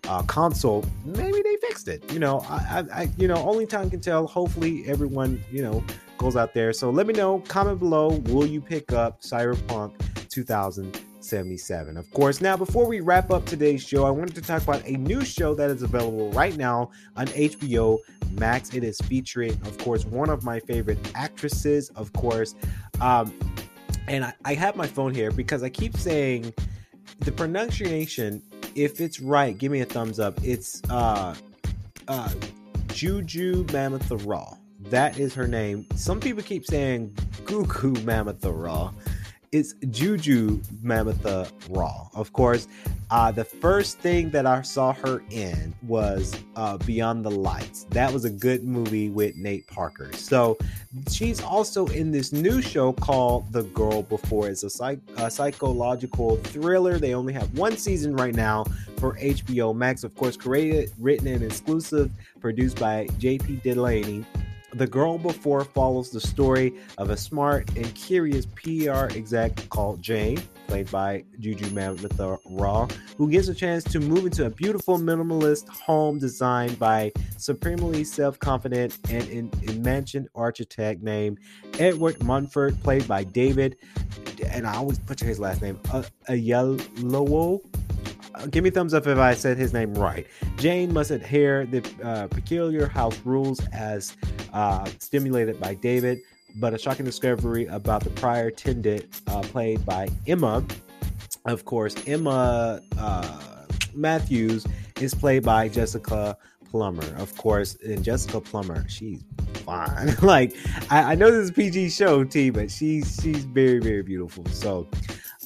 uh, 0.08 0.24
console, 0.24 0.84
maybe 1.06 1.42
they 1.42 1.56
fixed 1.58 1.88
it. 1.88 2.12
You 2.12 2.20
know, 2.20 2.40
I, 2.50 2.84
I, 2.94 3.10
you 3.18 3.28
know, 3.28 3.38
only 3.38 3.66
time 3.66 3.90
can 3.90 4.02
tell. 4.02 4.28
Hopefully, 4.28 4.84
everyone, 4.88 5.42
you 5.52 5.62
know, 5.62 5.84
goes 6.18 6.36
out 6.36 6.54
there. 6.54 6.74
So 6.74 6.90
let 6.90 7.08
me 7.08 7.14
know. 7.14 7.40
Comment 7.48 7.80
below. 7.80 8.10
Will 8.26 8.46
you 8.46 8.60
pick 8.60 8.92
up 8.92 9.22
Cyberpunk 9.22 9.94
2077? 10.30 11.98
Of 11.98 12.12
course. 12.12 12.42
Now, 12.42 12.56
before 12.56 12.88
we 12.88 13.00
wrap 13.00 13.32
up 13.32 13.46
today's 13.46 13.84
show, 13.84 14.06
I 14.06 14.10
wanted 14.10 14.36
to 14.36 14.42
talk 14.42 14.64
about 14.64 14.86
a 14.86 14.94
new 14.94 15.24
show 15.26 15.54
that 15.56 15.70
is 15.70 15.84
available 15.84 16.32
right 16.32 16.56
now 16.56 16.92
on 17.16 17.28
HBO 17.28 18.00
Max. 18.32 18.74
It 18.74 18.84
is 18.84 19.00
featuring, 19.00 19.52
of 19.66 19.78
course, 19.80 20.06
one 20.06 20.30
of 20.30 20.44
my 20.44 20.60
favorite 20.60 21.00
actresses. 21.16 21.90
Of 21.90 22.14
course. 22.14 22.56
Um, 23.02 23.34
and 24.08 24.26
I, 24.26 24.34
I 24.46 24.54
have 24.56 24.76
my 24.76 24.88
phone 24.88 25.14
here 25.14 25.32
because 25.32 25.64
I 25.64 25.70
keep 25.70 25.98
saying 25.98 26.54
the 27.20 27.32
pronunciation 27.32 28.42
if 28.76 29.02
it's 29.02 29.20
right, 29.20 29.58
give 29.58 29.72
me 29.72 29.82
a 29.82 29.86
thumbs 29.86 30.20
up. 30.20 30.40
It's 30.44 30.82
uh 30.90 31.36
uh 32.08 32.30
Juju 32.88 33.66
Mammoth 33.72 34.12
Raw. 34.26 34.56
That 34.90 35.20
is 35.20 35.34
her 35.34 35.48
name. 35.48 35.86
Some 35.96 36.20
people 36.20 36.42
keep 36.42 36.66
saying 36.66 37.10
Gugu 37.44 37.94
Mbatha-Raw 37.98 38.92
it's 39.52 39.74
Juju 39.90 40.62
Mammoth 40.82 41.52
Raw. 41.70 42.10
Of 42.14 42.34
course, 42.34 42.68
uh, 43.10 43.32
the 43.32 43.44
first 43.44 43.98
thing 43.98 44.30
that 44.30 44.46
I 44.46 44.62
saw 44.62 44.94
her 44.94 45.24
in 45.32 45.74
was 45.88 46.36
uh, 46.56 46.78
Beyond 46.78 47.26
the 47.26 47.32
Lights. 47.32 47.86
That 47.90 48.14
was 48.14 48.26
a 48.26 48.30
good 48.30 48.64
movie 48.64 49.10
with 49.10 49.36
Nate 49.36 49.66
Parker. 49.68 50.12
So 50.14 50.58
she's 51.10 51.42
also 51.42 51.88
in 51.88 52.12
this 52.12 52.32
new 52.32 52.62
show 52.62 52.94
called 52.94 53.52
The 53.52 53.64
Girl 53.64 54.04
Before. 54.04 54.48
It's 54.50 54.64
a, 54.64 54.70
psych- 54.70 55.00
a 55.18 55.32
psychological 55.32 56.36
thriller. 56.38 57.00
They 57.00 57.16
only 57.16 57.34
have 57.34 57.58
one 57.58 57.78
season 57.78 58.16
right 58.16 58.36
now 58.36 58.66
for 58.98 59.16
HBO 59.16 59.76
Max. 59.76 60.04
Of 60.04 60.16
course, 60.16 60.38
created, 60.38 60.92
written, 61.00 61.28
and 61.28 61.44
exclusive, 61.44 62.12
produced 62.40 62.80
by 62.80 63.08
JP 63.20 63.64
Delaney 63.64 64.26
the 64.74 64.88
Girl 64.88 65.18
Before 65.18 65.64
follows 65.64 66.10
the 66.10 66.20
story 66.20 66.74
of 66.98 67.10
a 67.10 67.18
smart 67.18 67.70
and 67.76 67.94
curious 67.96 68.46
PR 68.46 69.06
exec 69.16 69.70
called 69.70 70.02
Jane, 70.02 70.42
played 70.68 70.90
by 70.92 71.24
Juju 71.40 71.72
Mammoth 71.72 72.20
Raw, 72.46 72.88
who 73.18 73.30
gets 73.30 73.48
a 73.48 73.54
chance 73.54 73.84
to 73.86 74.00
move 74.00 74.26
into 74.26 74.46
a 74.46 74.50
beautiful 74.50 74.98
minimalist 74.98 75.68
home 75.70 76.20
designed 76.20 76.78
by 76.78 77.12
supremely 77.38 78.04
self-confident 78.04 78.98
and 79.10 79.28
in, 79.30 80.30
architect 80.36 81.02
named 81.02 81.40
Edward 81.80 82.22
Monkford, 82.24 82.82
played 82.84 83.08
by 83.08 83.24
David, 83.24 83.78
and 84.48 84.68
I 84.68 84.76
always 84.76 85.00
butcher 85.00 85.26
his 85.26 85.40
last 85.40 85.62
name, 85.62 85.80
uh, 85.92 86.04
Oyelowo 86.30 87.62
give 88.52 88.64
me 88.64 88.70
thumbs 88.70 88.94
up 88.94 89.06
if 89.08 89.18
I 89.18 89.34
said 89.34 89.58
his 89.58 89.74
name 89.74 89.94
right. 89.96 90.26
Jane 90.58 90.94
must 90.94 91.12
adhere 91.12 91.66
the 91.66 91.84
uh, 92.04 92.28
peculiar 92.28 92.88
house 92.88 93.20
rules 93.26 93.60
as 93.74 94.16
uh, 94.54 94.86
stimulated 95.00 95.60
by 95.60 95.76
David, 95.76 96.20
but 96.56 96.74
a 96.74 96.78
shocking 96.78 97.06
discovery 97.06 97.66
about 97.68 98.04
the 98.04 98.10
prior 98.12 98.52
tenant, 98.52 99.22
uh, 99.28 99.42
played 99.42 99.86
by 99.86 100.10
Emma. 100.28 100.66
Of 101.46 101.66
course, 101.66 101.96
Emma 102.08 102.82
uh, 102.98 103.66
Matthews 103.94 104.66
is 105.00 105.14
played 105.14 105.44
by 105.44 105.70
Jessica 105.70 106.38
Plummer. 106.70 107.16
Of 107.18 107.36
course, 107.38 107.78
and 107.84 108.04
Jessica 108.04 108.42
Plummer, 108.42 108.88
she's 108.88 109.24
fine. 109.54 110.16
like 110.22 110.56
I, 110.90 111.14
I 111.14 111.16
know 111.16 111.32
this 111.32 111.46
is 111.46 111.52
PG 111.52 111.90
show, 111.90 112.24
T, 112.24 112.50
but 112.50 112.70
she's 112.70 113.20
she's 113.22 113.46
very 113.46 113.80
very 113.80 114.04
beautiful. 114.04 114.46
So 114.48 114.88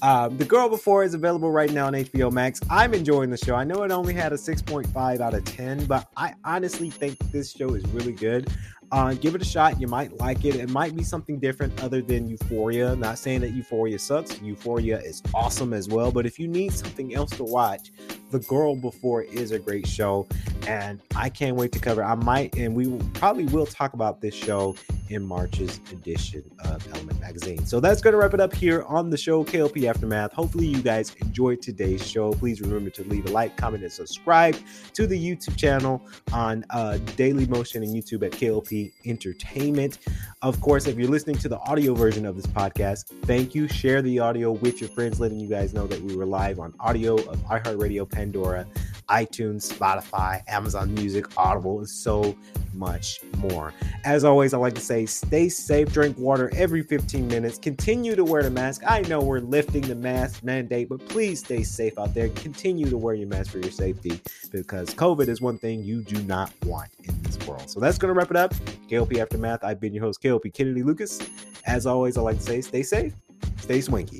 Um, 0.03 0.37
the 0.37 0.43
Girl 0.43 0.67
Before 0.67 1.05
is 1.05 1.13
available 1.13 1.49
right 1.49 1.71
now 1.71 1.87
on 1.87 1.93
HBO 1.93 2.29
Max. 2.29 2.59
I'm 2.69 2.93
enjoying 2.93 3.29
the 3.29 3.37
show. 3.37 3.55
I 3.55 3.63
know 3.63 3.83
it 3.83 3.91
only 3.91 4.13
had 4.13 4.33
a 4.33 4.35
6.5 4.35 5.21
out 5.21 5.33
of 5.33 5.45
10, 5.45 5.85
but 5.85 6.09
I 6.17 6.33
honestly 6.43 6.89
think 6.89 7.17
this 7.31 7.53
show 7.53 7.73
is 7.73 7.85
really 7.87 8.11
good. 8.11 8.49
Uh, 8.91 9.13
give 9.13 9.33
it 9.33 9.41
a 9.41 9.45
shot. 9.45 9.79
You 9.79 9.87
might 9.87 10.11
like 10.19 10.43
it. 10.43 10.55
It 10.55 10.69
might 10.69 10.93
be 10.93 11.03
something 11.03 11.39
different 11.39 11.81
other 11.81 12.01
than 12.01 12.27
Euphoria. 12.27 12.97
Not 12.97 13.17
saying 13.17 13.39
that 13.41 13.53
Euphoria 13.53 13.97
sucks. 13.97 14.41
Euphoria 14.41 14.99
is 14.99 15.23
awesome 15.33 15.71
as 15.71 15.87
well. 15.87 16.11
But 16.11 16.25
if 16.25 16.37
you 16.37 16.49
need 16.49 16.73
something 16.73 17.15
else 17.15 17.31
to 17.37 17.45
watch, 17.45 17.93
The 18.29 18.39
Girl 18.39 18.75
Before 18.75 19.23
is 19.23 19.51
a 19.51 19.57
great 19.57 19.87
show. 19.87 20.27
And 20.67 21.01
I 21.15 21.29
can't 21.29 21.55
wait 21.55 21.71
to 21.71 21.79
cover. 21.79 22.03
I 22.03 22.15
might, 22.15 22.57
and 22.57 22.75
we 22.75 22.91
probably 23.13 23.45
will 23.45 23.65
talk 23.65 23.93
about 23.93 24.19
this 24.19 24.35
show 24.35 24.75
in 25.09 25.25
March's 25.25 25.79
edition 25.91 26.43
of 26.59 26.85
Element 26.93 27.19
Magazine. 27.19 27.65
So 27.65 27.79
that's 27.79 28.01
going 28.01 28.13
to 28.13 28.17
wrap 28.17 28.33
it 28.33 28.39
up 28.39 28.53
here 28.53 28.83
on 28.83 29.09
the 29.09 29.17
show, 29.17 29.43
KLP 29.43 29.89
Aftermath. 29.89 30.33
Hopefully, 30.33 30.65
you 30.65 30.81
guys 30.81 31.15
enjoyed 31.21 31.61
today's 31.61 32.05
show. 32.05 32.33
Please 32.33 32.61
remember 32.61 32.89
to 32.91 33.03
leave 33.03 33.25
a 33.25 33.31
like, 33.31 33.55
comment, 33.57 33.83
and 33.83 33.91
subscribe 33.91 34.55
to 34.93 35.07
the 35.07 35.17
YouTube 35.17 35.57
channel 35.57 36.01
on 36.31 36.65
uh, 36.69 36.97
Daily 37.15 37.45
Motion 37.47 37.83
and 37.83 37.93
YouTube 37.93 38.25
at 38.25 38.31
KLP 38.31 38.91
Entertainment. 39.05 39.99
Of 40.41 40.59
course, 40.61 40.87
if 40.87 40.97
you're 40.97 41.09
listening 41.09 41.37
to 41.37 41.49
the 41.49 41.59
audio 41.59 41.93
version 41.93 42.25
of 42.25 42.35
this 42.35 42.47
podcast, 42.47 43.05
thank 43.25 43.55
you. 43.55 43.67
Share 43.67 44.01
the 44.01 44.19
audio 44.19 44.51
with 44.51 44.81
your 44.81 44.89
friends, 44.89 45.19
letting 45.19 45.39
you 45.39 45.47
guys 45.47 45.73
know 45.73 45.87
that 45.87 46.01
we 46.01 46.15
were 46.15 46.25
live 46.25 46.59
on 46.59 46.73
audio 46.79 47.15
of 47.15 47.37
iHeartRadio, 47.45 48.09
Pandora, 48.09 48.65
iTunes, 49.09 49.71
Spotify, 49.71 50.41
Amazon 50.47 50.93
Music, 50.93 51.25
Audible, 51.37 51.79
and 51.79 51.89
so 51.89 52.35
much 52.73 53.21
more. 53.37 53.73
As 54.03 54.23
always, 54.23 54.53
I 54.53 54.57
like 54.57 54.75
to 54.75 54.81
say 54.81 55.05
stay 55.05 55.49
safe, 55.49 55.91
drink 55.91 56.17
water 56.17 56.51
every 56.55 56.83
15 56.83 57.27
minutes, 57.27 57.57
continue 57.57 58.15
to 58.15 58.23
wear 58.23 58.43
the 58.43 58.49
mask. 58.49 58.83
I 58.87 59.01
know 59.01 59.21
we're 59.21 59.39
lifting 59.39 59.81
the 59.81 59.95
mask 59.95 60.43
mandate, 60.43 60.89
but 60.89 61.07
please 61.07 61.39
stay 61.39 61.63
safe 61.63 61.97
out 61.97 62.13
there. 62.13 62.29
Continue 62.29 62.89
to 62.89 62.97
wear 62.97 63.15
your 63.15 63.27
mask 63.27 63.51
for 63.51 63.59
your 63.59 63.71
safety 63.71 64.19
because 64.51 64.93
COVID 64.93 65.27
is 65.27 65.41
one 65.41 65.57
thing 65.57 65.83
you 65.83 66.01
do 66.01 66.21
not 66.23 66.51
want 66.65 66.89
in 67.03 67.21
this 67.23 67.37
world. 67.47 67.69
So 67.69 67.79
that's 67.79 67.97
going 67.97 68.13
to 68.13 68.17
wrap 68.17 68.31
it 68.31 68.37
up. 68.37 68.53
KLP 68.89 69.19
Aftermath. 69.19 69.63
I've 69.63 69.79
been 69.79 69.93
your 69.93 70.03
host, 70.03 70.21
KLP 70.21 70.53
Kennedy 70.53 70.83
Lucas. 70.83 71.19
As 71.65 71.85
always, 71.85 72.17
I 72.17 72.21
like 72.21 72.37
to 72.37 72.43
say 72.43 72.61
stay 72.61 72.83
safe, 72.83 73.13
stay 73.57 73.81
swanky. 73.81 74.19